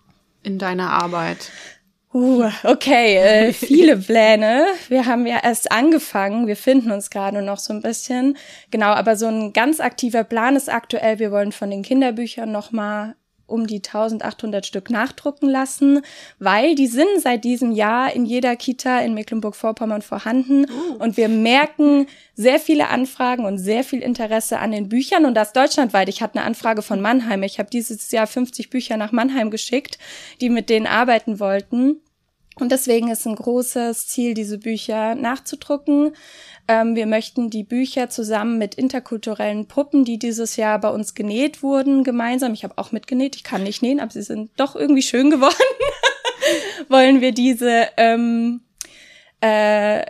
in 0.42 0.59
deiner 0.59 0.90
Arbeit? 0.90 1.50
Uh, 2.14 2.50
okay, 2.64 3.16
äh, 3.16 3.52
viele 3.55 3.96
Pläne. 3.96 4.66
Wir 4.88 5.07
haben 5.07 5.26
ja 5.26 5.38
erst 5.42 5.72
angefangen, 5.72 6.46
wir 6.46 6.57
finden 6.57 6.90
uns 6.90 7.09
gerade 7.09 7.40
noch 7.40 7.59
so 7.59 7.72
ein 7.72 7.81
bisschen. 7.81 8.37
Genau, 8.70 8.88
aber 8.88 9.16
so 9.16 9.26
ein 9.26 9.52
ganz 9.52 9.81
aktiver 9.81 10.24
Plan 10.24 10.55
ist 10.57 10.68
aktuell, 10.68 11.18
wir 11.18 11.33
wollen 11.33 11.52
von 11.52 11.70
den 11.70 11.83
Kinderbüchern 11.83 12.52
nochmal 12.52 13.14
um 13.52 13.66
die 13.66 13.76
1800 13.76 14.66
Stück 14.66 14.90
nachdrucken 14.90 15.48
lassen, 15.48 16.00
weil 16.38 16.74
die 16.74 16.86
sind 16.86 17.20
seit 17.20 17.44
diesem 17.44 17.72
Jahr 17.72 18.14
in 18.14 18.24
jeder 18.24 18.56
Kita 18.56 19.00
in 19.00 19.14
Mecklenburg-Vorpommern 19.14 20.02
vorhanden 20.02 20.66
oh. 20.66 21.02
und 21.02 21.16
wir 21.16 21.28
merken 21.28 22.06
sehr 22.34 22.58
viele 22.58 22.88
Anfragen 22.88 23.44
und 23.44 23.58
sehr 23.58 23.84
viel 23.84 24.00
Interesse 24.00 24.58
an 24.58 24.72
den 24.72 24.88
Büchern 24.88 25.26
und 25.26 25.34
das 25.34 25.52
deutschlandweit. 25.52 26.08
Ich 26.08 26.22
hatte 26.22 26.38
eine 26.38 26.46
Anfrage 26.46 26.82
von 26.82 27.00
Mannheim. 27.00 27.42
Ich 27.42 27.58
habe 27.58 27.70
dieses 27.70 28.10
Jahr 28.10 28.26
50 28.26 28.70
Bücher 28.70 28.96
nach 28.96 29.12
Mannheim 29.12 29.50
geschickt, 29.50 29.98
die 30.40 30.48
mit 30.48 30.70
denen 30.70 30.86
arbeiten 30.86 31.38
wollten. 31.38 32.00
Und 32.56 32.70
deswegen 32.70 33.10
ist 33.10 33.26
ein 33.26 33.34
großes 33.34 34.08
Ziel, 34.08 34.34
diese 34.34 34.58
Bücher 34.58 35.14
nachzudrucken. 35.14 36.14
Ähm, 36.68 36.94
wir 36.94 37.06
möchten 37.06 37.48
die 37.48 37.64
Bücher 37.64 38.10
zusammen 38.10 38.58
mit 38.58 38.74
interkulturellen 38.74 39.66
Puppen, 39.66 40.04
die 40.04 40.18
dieses 40.18 40.56
Jahr 40.56 40.78
bei 40.78 40.90
uns 40.90 41.14
genäht 41.14 41.62
wurden, 41.62 42.04
gemeinsam. 42.04 42.52
Ich 42.52 42.62
habe 42.62 42.76
auch 42.76 42.92
mitgenäht. 42.92 43.36
Ich 43.36 43.44
kann 43.44 43.62
nicht 43.62 43.82
nähen, 43.82 44.00
aber 44.00 44.10
sie 44.10 44.22
sind 44.22 44.50
doch 44.56 44.76
irgendwie 44.76 45.02
schön 45.02 45.30
geworden. 45.30 45.54
Wollen 46.88 47.20
wir 47.20 47.32
diese 47.32 47.88
ähm, 47.96 48.60
äh, 49.40 50.04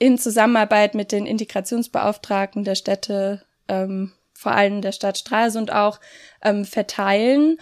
in 0.00 0.18
Zusammenarbeit 0.18 0.94
mit 0.94 1.12
den 1.12 1.26
Integrationsbeauftragten 1.26 2.64
der 2.64 2.74
Städte, 2.74 3.42
ähm, 3.68 4.12
vor 4.34 4.52
allem 4.52 4.80
der 4.80 4.92
Stadt 4.92 5.18
Stralsund 5.18 5.70
auch, 5.70 6.00
ähm, 6.42 6.64
verteilen. 6.64 7.58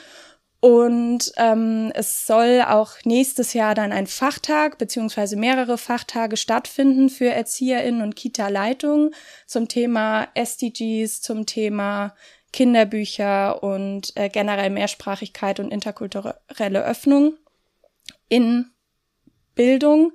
Und 0.61 1.33
ähm, 1.37 1.93
es 1.95 2.27
soll 2.27 2.65
auch 2.67 2.95
nächstes 3.05 3.53
Jahr 3.53 3.77
dann 3.77 3.93
ein 3.93 4.09
Fachtag 4.09 4.77
beziehungsweise 4.79 5.37
mehrere 5.37 5.79
Fachtage 5.79 6.37
stattfinden 6.37 7.11
für 7.11 7.27
ErzieherInnen 7.27 8.03
und 8.03 8.17
Kita-Leitung 8.17 9.13
zum 9.47 9.69
Thema 9.69 10.27
SDGs, 10.35 11.21
zum 11.21 11.47
Thema 11.47 12.15
Kinderbücher 12.53 13.63
und 13.63 14.17
äh, 14.17 14.29
generell 14.29 14.71
Mehrsprachigkeit 14.71 15.61
und 15.61 15.71
interkulturelle 15.71 16.85
Öffnung 16.85 17.35
in 18.29 18.71
Bildung. 19.55 20.13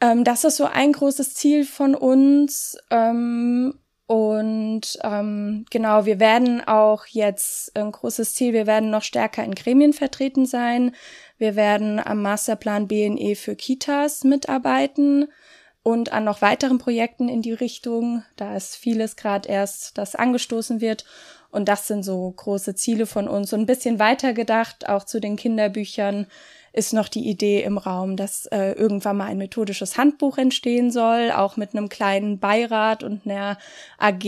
Ähm, 0.00 0.24
das 0.24 0.44
ist 0.44 0.56
so 0.56 0.66
ein 0.66 0.92
großes 0.92 1.34
Ziel 1.34 1.64
von 1.64 1.94
uns. 1.94 2.76
Ähm, 2.90 3.78
und 4.08 4.98
ähm, 5.04 5.66
genau, 5.70 6.06
wir 6.06 6.18
werden 6.18 6.66
auch 6.66 7.04
jetzt 7.04 7.76
ein 7.76 7.92
großes 7.92 8.34
Ziel, 8.34 8.54
wir 8.54 8.66
werden 8.66 8.88
noch 8.88 9.02
stärker 9.02 9.44
in 9.44 9.54
Gremien 9.54 9.92
vertreten 9.92 10.46
sein. 10.46 10.94
Wir 11.36 11.56
werden 11.56 12.00
am 12.00 12.22
Masterplan 12.22 12.88
BNE 12.88 13.36
für 13.36 13.54
Kitas 13.54 14.24
mitarbeiten 14.24 15.28
und 15.82 16.10
an 16.10 16.24
noch 16.24 16.40
weiteren 16.40 16.78
Projekten 16.78 17.28
in 17.28 17.42
die 17.42 17.52
Richtung. 17.52 18.24
Da 18.36 18.56
ist 18.56 18.76
vieles 18.76 19.16
gerade 19.16 19.46
erst, 19.46 19.98
das 19.98 20.14
angestoßen 20.14 20.80
wird. 20.80 21.04
Und 21.50 21.68
das 21.68 21.86
sind 21.86 22.02
so 22.02 22.30
große 22.30 22.74
Ziele 22.74 23.06
von 23.06 23.26
uns. 23.26 23.52
Und 23.52 23.60
ein 23.60 23.66
bisschen 23.66 23.98
weiter 23.98 24.34
gedacht, 24.34 24.88
auch 24.88 25.04
zu 25.04 25.20
den 25.20 25.36
Kinderbüchern 25.36 26.26
ist 26.72 26.92
noch 26.92 27.08
die 27.08 27.28
Idee 27.28 27.62
im 27.62 27.78
Raum, 27.78 28.16
dass 28.16 28.46
äh, 28.46 28.72
irgendwann 28.72 29.16
mal 29.16 29.26
ein 29.26 29.38
methodisches 29.38 29.96
Handbuch 29.96 30.38
entstehen 30.38 30.90
soll, 30.90 31.32
auch 31.32 31.56
mit 31.56 31.74
einem 31.74 31.88
kleinen 31.88 32.38
Beirat 32.38 33.02
und 33.02 33.22
einer 33.24 33.58
AG, 33.98 34.24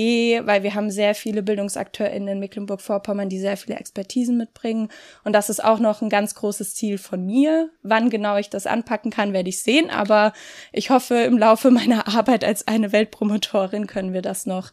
weil 0.47 0.63
wir 0.63 0.75
haben 0.75 0.91
sehr 0.91 1.15
viele 1.15 1.43
BildungsakteurInnen 1.43 2.29
in 2.29 2.41
Mecklenburg-Vorpommern, 2.41 3.29
die 3.29 3.39
sehr 3.39 3.57
viele 3.57 3.77
Expertisen 3.77 4.37
mitbringen. 4.37 4.89
Und 5.23 5.35
das 5.35 5.51
ist 5.51 5.63
auch 5.63 5.79
noch 5.79 6.03
ein 6.03 6.09
ganz 6.09 6.35
großes 6.35 6.75
Ziel 6.75 6.99
von 6.99 7.25
mir. 7.25 7.71
Wann 7.83 8.11
genau 8.11 8.37
ich 8.37 8.51
das 8.51 8.67
anpacken 8.67 9.11
kann, 9.11 9.33
werde 9.33 9.51
ich 9.51 9.63
sehen. 9.63 9.91
Aber 9.91 10.33
ich 10.73 10.91
hoffe, 10.91 11.17
im 11.17 11.39
Laufe 11.39 11.71
meiner 11.71 12.09
Arbeit 12.09 12.45
als 12.45 12.67
eine 12.67 12.93
Weltpromotorin 12.93 13.87
können 13.87 14.13
wir 14.13 14.23
das 14.23 14.47
noch 14.47 14.73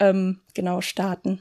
ähm, 0.00 0.40
genau 0.54 0.80
starten. 0.80 1.40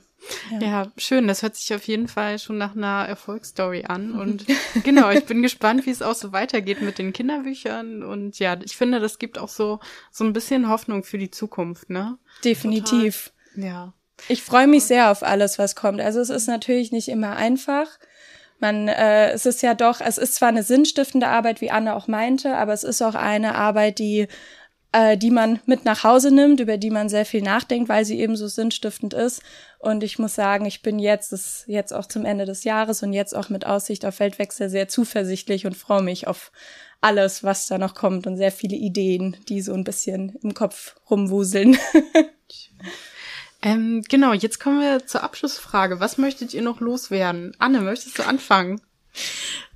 Ja. 0.51 0.59
ja. 0.59 0.91
schön. 0.97 1.27
Das 1.27 1.43
hört 1.43 1.55
sich 1.55 1.73
auf 1.73 1.83
jeden 1.83 2.07
Fall 2.07 2.39
schon 2.39 2.57
nach 2.57 2.75
einer 2.75 3.07
Erfolgsstory 3.07 3.85
an. 3.85 4.13
Und 4.13 4.45
genau, 4.83 5.09
ich 5.09 5.25
bin 5.25 5.41
gespannt, 5.43 5.85
wie 5.85 5.91
es 5.91 6.01
auch 6.01 6.15
so 6.15 6.31
weitergeht 6.31 6.81
mit 6.81 6.97
den 6.97 7.13
Kinderbüchern. 7.13 8.03
Und 8.03 8.39
ja, 8.39 8.57
ich 8.63 8.75
finde, 8.75 8.99
das 8.99 9.19
gibt 9.19 9.37
auch 9.37 9.49
so, 9.49 9.79
so 10.11 10.23
ein 10.23 10.33
bisschen 10.33 10.69
Hoffnung 10.69 11.03
für 11.03 11.17
die 11.17 11.31
Zukunft, 11.31 11.89
ne? 11.89 12.17
Definitiv. 12.43 13.31
Total. 13.55 13.69
Ja. 13.69 13.93
Ich 14.27 14.43
freue 14.43 14.67
mich 14.67 14.83
sehr 14.83 15.11
auf 15.11 15.23
alles, 15.23 15.57
was 15.57 15.75
kommt. 15.75 15.99
Also 15.99 16.19
es 16.19 16.29
ist 16.29 16.47
natürlich 16.47 16.91
nicht 16.91 17.09
immer 17.09 17.35
einfach, 17.35 17.87
Man, 18.59 18.87
äh, 18.87 19.31
es 19.31 19.47
ist 19.47 19.63
ja 19.63 19.73
doch, 19.73 20.01
es 20.01 20.19
ist 20.19 20.35
zwar 20.35 20.49
eine 20.49 20.61
sinnstiftende 20.61 21.27
Arbeit, 21.27 21.61
wie 21.61 21.71
Anne 21.71 21.95
auch 21.95 22.07
meinte, 22.07 22.55
aber 22.55 22.73
es 22.73 22.83
ist 22.83 23.01
auch 23.01 23.15
eine 23.15 23.55
Arbeit, 23.55 23.97
die 23.97 24.27
äh, 24.91 25.17
die 25.17 25.31
man 25.31 25.59
mit 25.65 25.85
nach 25.85 26.03
Hause 26.03 26.33
nimmt, 26.33 26.59
über 26.59 26.77
die 26.77 26.89
man 26.89 27.09
sehr 27.09 27.25
viel 27.25 27.41
nachdenkt, 27.41 27.89
weil 27.89 28.05
sie 28.05 28.19
eben 28.19 28.35
so 28.35 28.47
sinnstiftend 28.47 29.13
ist. 29.13 29.41
Und 29.79 30.03
ich 30.03 30.19
muss 30.19 30.35
sagen, 30.35 30.65
ich 30.65 30.81
bin 30.81 30.99
jetzt, 30.99 31.31
das 31.31 31.63
jetzt 31.67 31.93
auch 31.93 32.05
zum 32.05 32.25
Ende 32.25 32.45
des 32.45 32.63
Jahres 32.63 33.01
und 33.01 33.13
jetzt 33.13 33.35
auch 33.35 33.49
mit 33.49 33.65
Aussicht 33.65 34.05
auf 34.05 34.19
Weltwechsel 34.19 34.69
sehr 34.69 34.87
zuversichtlich 34.87 35.65
und 35.65 35.77
freue 35.77 36.03
mich 36.03 36.27
auf 36.27 36.51
alles, 36.99 37.43
was 37.43 37.67
da 37.67 37.77
noch 37.77 37.95
kommt 37.95 38.27
und 38.27 38.37
sehr 38.37 38.51
viele 38.51 38.75
Ideen, 38.75 39.37
die 39.49 39.61
so 39.61 39.73
ein 39.73 39.83
bisschen 39.83 40.37
im 40.43 40.53
Kopf 40.53 40.95
rumwuseln. 41.09 41.77
ähm, 43.63 44.03
genau, 44.07 44.33
jetzt 44.33 44.59
kommen 44.59 44.81
wir 44.81 45.07
zur 45.07 45.23
Abschlussfrage. 45.23 45.99
Was 45.99 46.17
möchtet 46.17 46.53
ihr 46.53 46.61
noch 46.61 46.79
loswerden? 46.79 47.53
Anne, 47.57 47.81
möchtest 47.81 48.19
du 48.19 48.23
anfangen? 48.23 48.81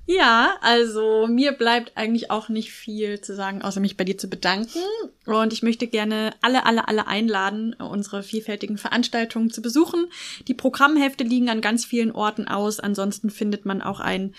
Ja, 0.08 0.58
also 0.62 1.26
mir 1.28 1.52
bleibt 1.52 1.94
eigentlich 1.96 2.30
auch 2.30 2.48
nicht 2.48 2.72
viel 2.72 3.22
zu 3.22 3.36
sagen, 3.36 3.64
außer 3.64 3.80
mich 3.80 3.98
bei 3.98 4.04
dir 4.04 4.18
zu 4.18 4.30
bedanken. 4.30 4.80
Und 5.26 5.52
ich 5.52 5.64
möchte 5.64 5.88
gerne 5.88 6.34
alle, 6.42 6.66
alle, 6.66 6.88
alle 6.88 7.08
einladen, 7.08 7.74
unsere 7.74 8.22
vielfältigen 8.22 8.78
Veranstaltungen 8.78 9.50
zu 9.50 9.64
besuchen. 9.64 10.06
Die 10.48 10.54
Programmhefte 10.54 11.24
liegen 11.24 11.50
an 11.50 11.62
ganz 11.62 11.86
vielen 11.86 12.12
Orten 12.12 12.48
aus. 12.48 12.80
Ansonsten 12.80 13.32
findet 13.32 13.66
man 13.66 13.82
auch 13.82 14.00
ein 14.00 14.36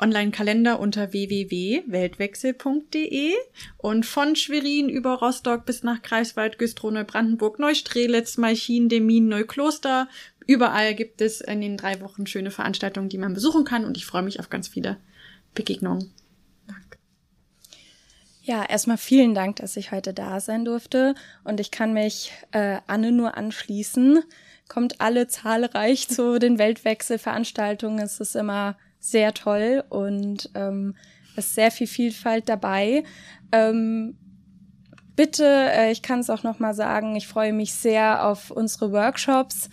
Online-Kalender 0.00 0.80
unter 0.80 1.12
www.weltwechsel.de 1.12 3.34
und 3.78 4.04
von 4.04 4.34
Schwerin 4.36 4.88
über 4.88 5.14
Rostock 5.14 5.64
bis 5.66 5.84
nach 5.84 6.02
Greifswald, 6.02 6.58
Güstrow, 6.58 6.90
Neubrandenburg, 6.90 7.58
Neustrelitz, 7.58 8.36
Malchin, 8.36 8.88
Demin, 8.88 9.28
Neukloster 9.28 10.08
Überall 10.46 10.94
gibt 10.94 11.20
es 11.20 11.40
in 11.40 11.60
den 11.60 11.76
drei 11.76 12.00
Wochen 12.00 12.26
schöne 12.26 12.50
Veranstaltungen, 12.50 13.08
die 13.08 13.18
man 13.18 13.34
besuchen 13.34 13.64
kann 13.64 13.84
und 13.84 13.96
ich 13.96 14.04
freue 14.04 14.22
mich 14.22 14.40
auf 14.40 14.50
ganz 14.50 14.68
viele 14.68 14.98
Begegnungen. 15.54 16.12
Danke. 16.66 16.98
Ja, 18.42 18.64
erstmal 18.64 18.98
vielen 18.98 19.34
Dank, 19.34 19.56
dass 19.56 19.76
ich 19.76 19.90
heute 19.90 20.12
da 20.12 20.40
sein 20.40 20.64
durfte 20.64 21.14
und 21.44 21.60
ich 21.60 21.70
kann 21.70 21.94
mich 21.94 22.32
äh, 22.52 22.78
Anne 22.86 23.12
nur 23.12 23.36
anschließen. 23.36 24.22
Kommt 24.68 25.00
alle 25.00 25.28
zahlreich 25.28 26.08
zu 26.08 26.38
den 26.38 26.58
Weltwechselveranstaltungen. 26.58 28.04
Es 28.04 28.20
ist 28.20 28.36
immer 28.36 28.76
sehr 28.98 29.32
toll 29.32 29.84
und 29.88 30.50
ähm, 30.54 30.94
es 31.36 31.46
ist 31.46 31.54
sehr 31.54 31.70
viel 31.70 31.86
Vielfalt 31.86 32.48
dabei. 32.48 33.04
Ähm, 33.50 34.16
bitte, 35.16 35.46
äh, 35.46 35.90
ich 35.90 36.02
kann 36.02 36.20
es 36.20 36.30
auch 36.30 36.42
noch 36.42 36.58
mal 36.58 36.74
sagen, 36.74 37.16
ich 37.16 37.28
freue 37.28 37.52
mich 37.52 37.72
sehr 37.72 38.26
auf 38.26 38.50
unsere 38.50 38.92
Workshops 38.92 39.68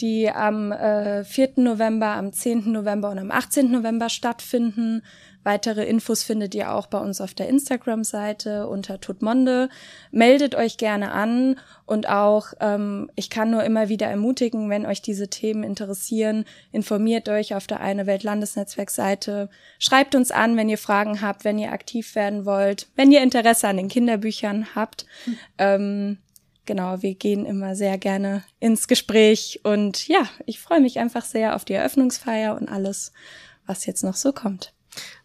die 0.00 0.30
am 0.30 0.72
äh, 0.72 1.24
4. 1.24 1.52
November, 1.56 2.08
am 2.08 2.32
10. 2.32 2.72
November 2.72 3.10
und 3.10 3.18
am 3.18 3.30
18. 3.30 3.70
November 3.70 4.08
stattfinden. 4.08 5.02
Weitere 5.46 5.84
Infos 5.84 6.24
findet 6.24 6.56
ihr 6.56 6.74
auch 6.74 6.88
bei 6.88 6.98
uns 6.98 7.20
auf 7.20 7.32
der 7.32 7.48
Instagram-Seite 7.48 8.66
unter 8.66 9.00
Tutmonde. 9.00 9.68
Meldet 10.10 10.56
euch 10.56 10.76
gerne 10.76 11.12
an 11.12 11.60
und 11.84 12.08
auch, 12.08 12.52
ähm, 12.58 13.12
ich 13.14 13.30
kann 13.30 13.52
nur 13.52 13.62
immer 13.62 13.88
wieder 13.88 14.08
ermutigen, 14.08 14.68
wenn 14.70 14.86
euch 14.86 15.02
diese 15.02 15.28
Themen 15.28 15.62
interessieren, 15.62 16.46
informiert 16.72 17.28
euch 17.28 17.54
auf 17.54 17.68
der 17.68 17.78
Eine 17.78 18.06
Welt 18.06 18.24
Landesnetzwerk-Seite. 18.24 19.48
Schreibt 19.78 20.16
uns 20.16 20.32
an, 20.32 20.56
wenn 20.56 20.68
ihr 20.68 20.78
Fragen 20.78 21.22
habt, 21.22 21.44
wenn 21.44 21.60
ihr 21.60 21.70
aktiv 21.70 22.16
werden 22.16 22.44
wollt, 22.44 22.88
wenn 22.96 23.12
ihr 23.12 23.22
Interesse 23.22 23.68
an 23.68 23.76
den 23.76 23.86
Kinderbüchern 23.86 24.74
habt. 24.74 25.06
Mhm. 25.26 25.38
Ähm, 25.58 26.18
genau, 26.66 27.02
wir 27.02 27.14
gehen 27.14 27.46
immer 27.46 27.74
sehr 27.74 27.98
gerne 27.98 28.44
ins 28.60 28.88
Gespräch 28.88 29.60
und 29.62 30.06
ja, 30.08 30.28
ich 30.44 30.60
freue 30.60 30.80
mich 30.80 30.98
einfach 30.98 31.24
sehr 31.24 31.56
auf 31.56 31.64
die 31.64 31.74
Eröffnungsfeier 31.74 32.56
und 32.56 32.68
alles, 32.68 33.12
was 33.66 33.86
jetzt 33.86 34.04
noch 34.04 34.14
so 34.14 34.32
kommt. 34.32 34.74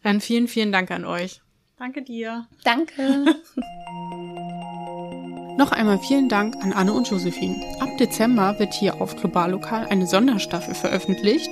Dann 0.04 0.22
vielen, 0.22 0.48
vielen 0.48 0.72
Dank 0.72 0.92
an 0.92 1.06
euch. 1.06 1.42
Danke 1.78 2.04
dir. 2.04 2.48
Danke. 2.64 3.26
Noch 5.58 5.72
einmal 5.72 6.00
vielen 6.00 6.30
Dank 6.30 6.56
an 6.64 6.74
Anne 6.74 6.94
und 6.94 7.10
Josephine. 7.10 7.62
Ab 7.80 7.90
Dezember 8.00 8.58
wird 8.58 8.74
hier 8.74 9.02
auf 9.02 9.16
Globallokal 9.16 9.86
eine 9.88 10.08
Sonderstaffel 10.08 10.74
veröffentlicht. 10.74 11.50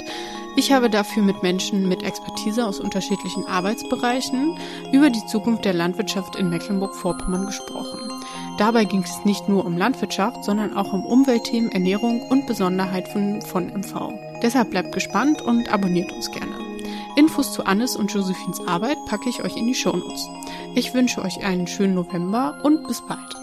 Ich 0.56 0.72
habe 0.72 0.90
dafür 0.90 1.22
mit 1.22 1.44
Menschen 1.44 1.88
mit 1.88 2.02
Expertise 2.04 2.66
aus 2.66 2.80
unterschiedlichen 2.80 3.46
Arbeitsbereichen 3.46 4.58
über 4.92 5.10
die 5.10 5.26
Zukunft 5.28 5.66
der 5.66 5.74
Landwirtschaft 5.74 6.36
in 6.38 6.50
Mecklenburg-Vorpommern 6.50 7.46
gesprochen. 7.46 8.09
Dabei 8.60 8.84
ging 8.84 9.04
es 9.04 9.24
nicht 9.24 9.48
nur 9.48 9.66
um 9.66 9.78
Landwirtschaft, 9.78 10.44
sondern 10.44 10.76
auch 10.76 10.92
um 10.92 11.06
Umweltthemen, 11.06 11.72
Ernährung 11.72 12.22
und 12.24 12.46
Besonderheiten 12.46 13.42
von 13.42 13.68
MV. 13.68 14.12
Deshalb 14.44 14.72
bleibt 14.72 14.92
gespannt 14.92 15.42
und 15.42 15.72
abonniert 15.72 16.12
uns 16.12 16.30
gerne. 16.30 16.60
Infos 17.16 17.54
zu 17.54 17.66
Annes 17.66 17.96
und 17.96 18.12
Josephines 18.14 18.60
Arbeit 18.68 18.98
packe 19.06 19.30
ich 19.30 19.42
euch 19.46 19.56
in 19.56 19.66
die 19.66 19.74
Shownotes. 19.74 20.28
Ich 20.76 20.94
wünsche 20.94 21.22
euch 21.22 21.42
einen 21.42 21.68
schönen 21.68 21.96
November 21.96 22.60
und 22.64 22.86
bis 22.86 23.02
bald. 23.08 23.39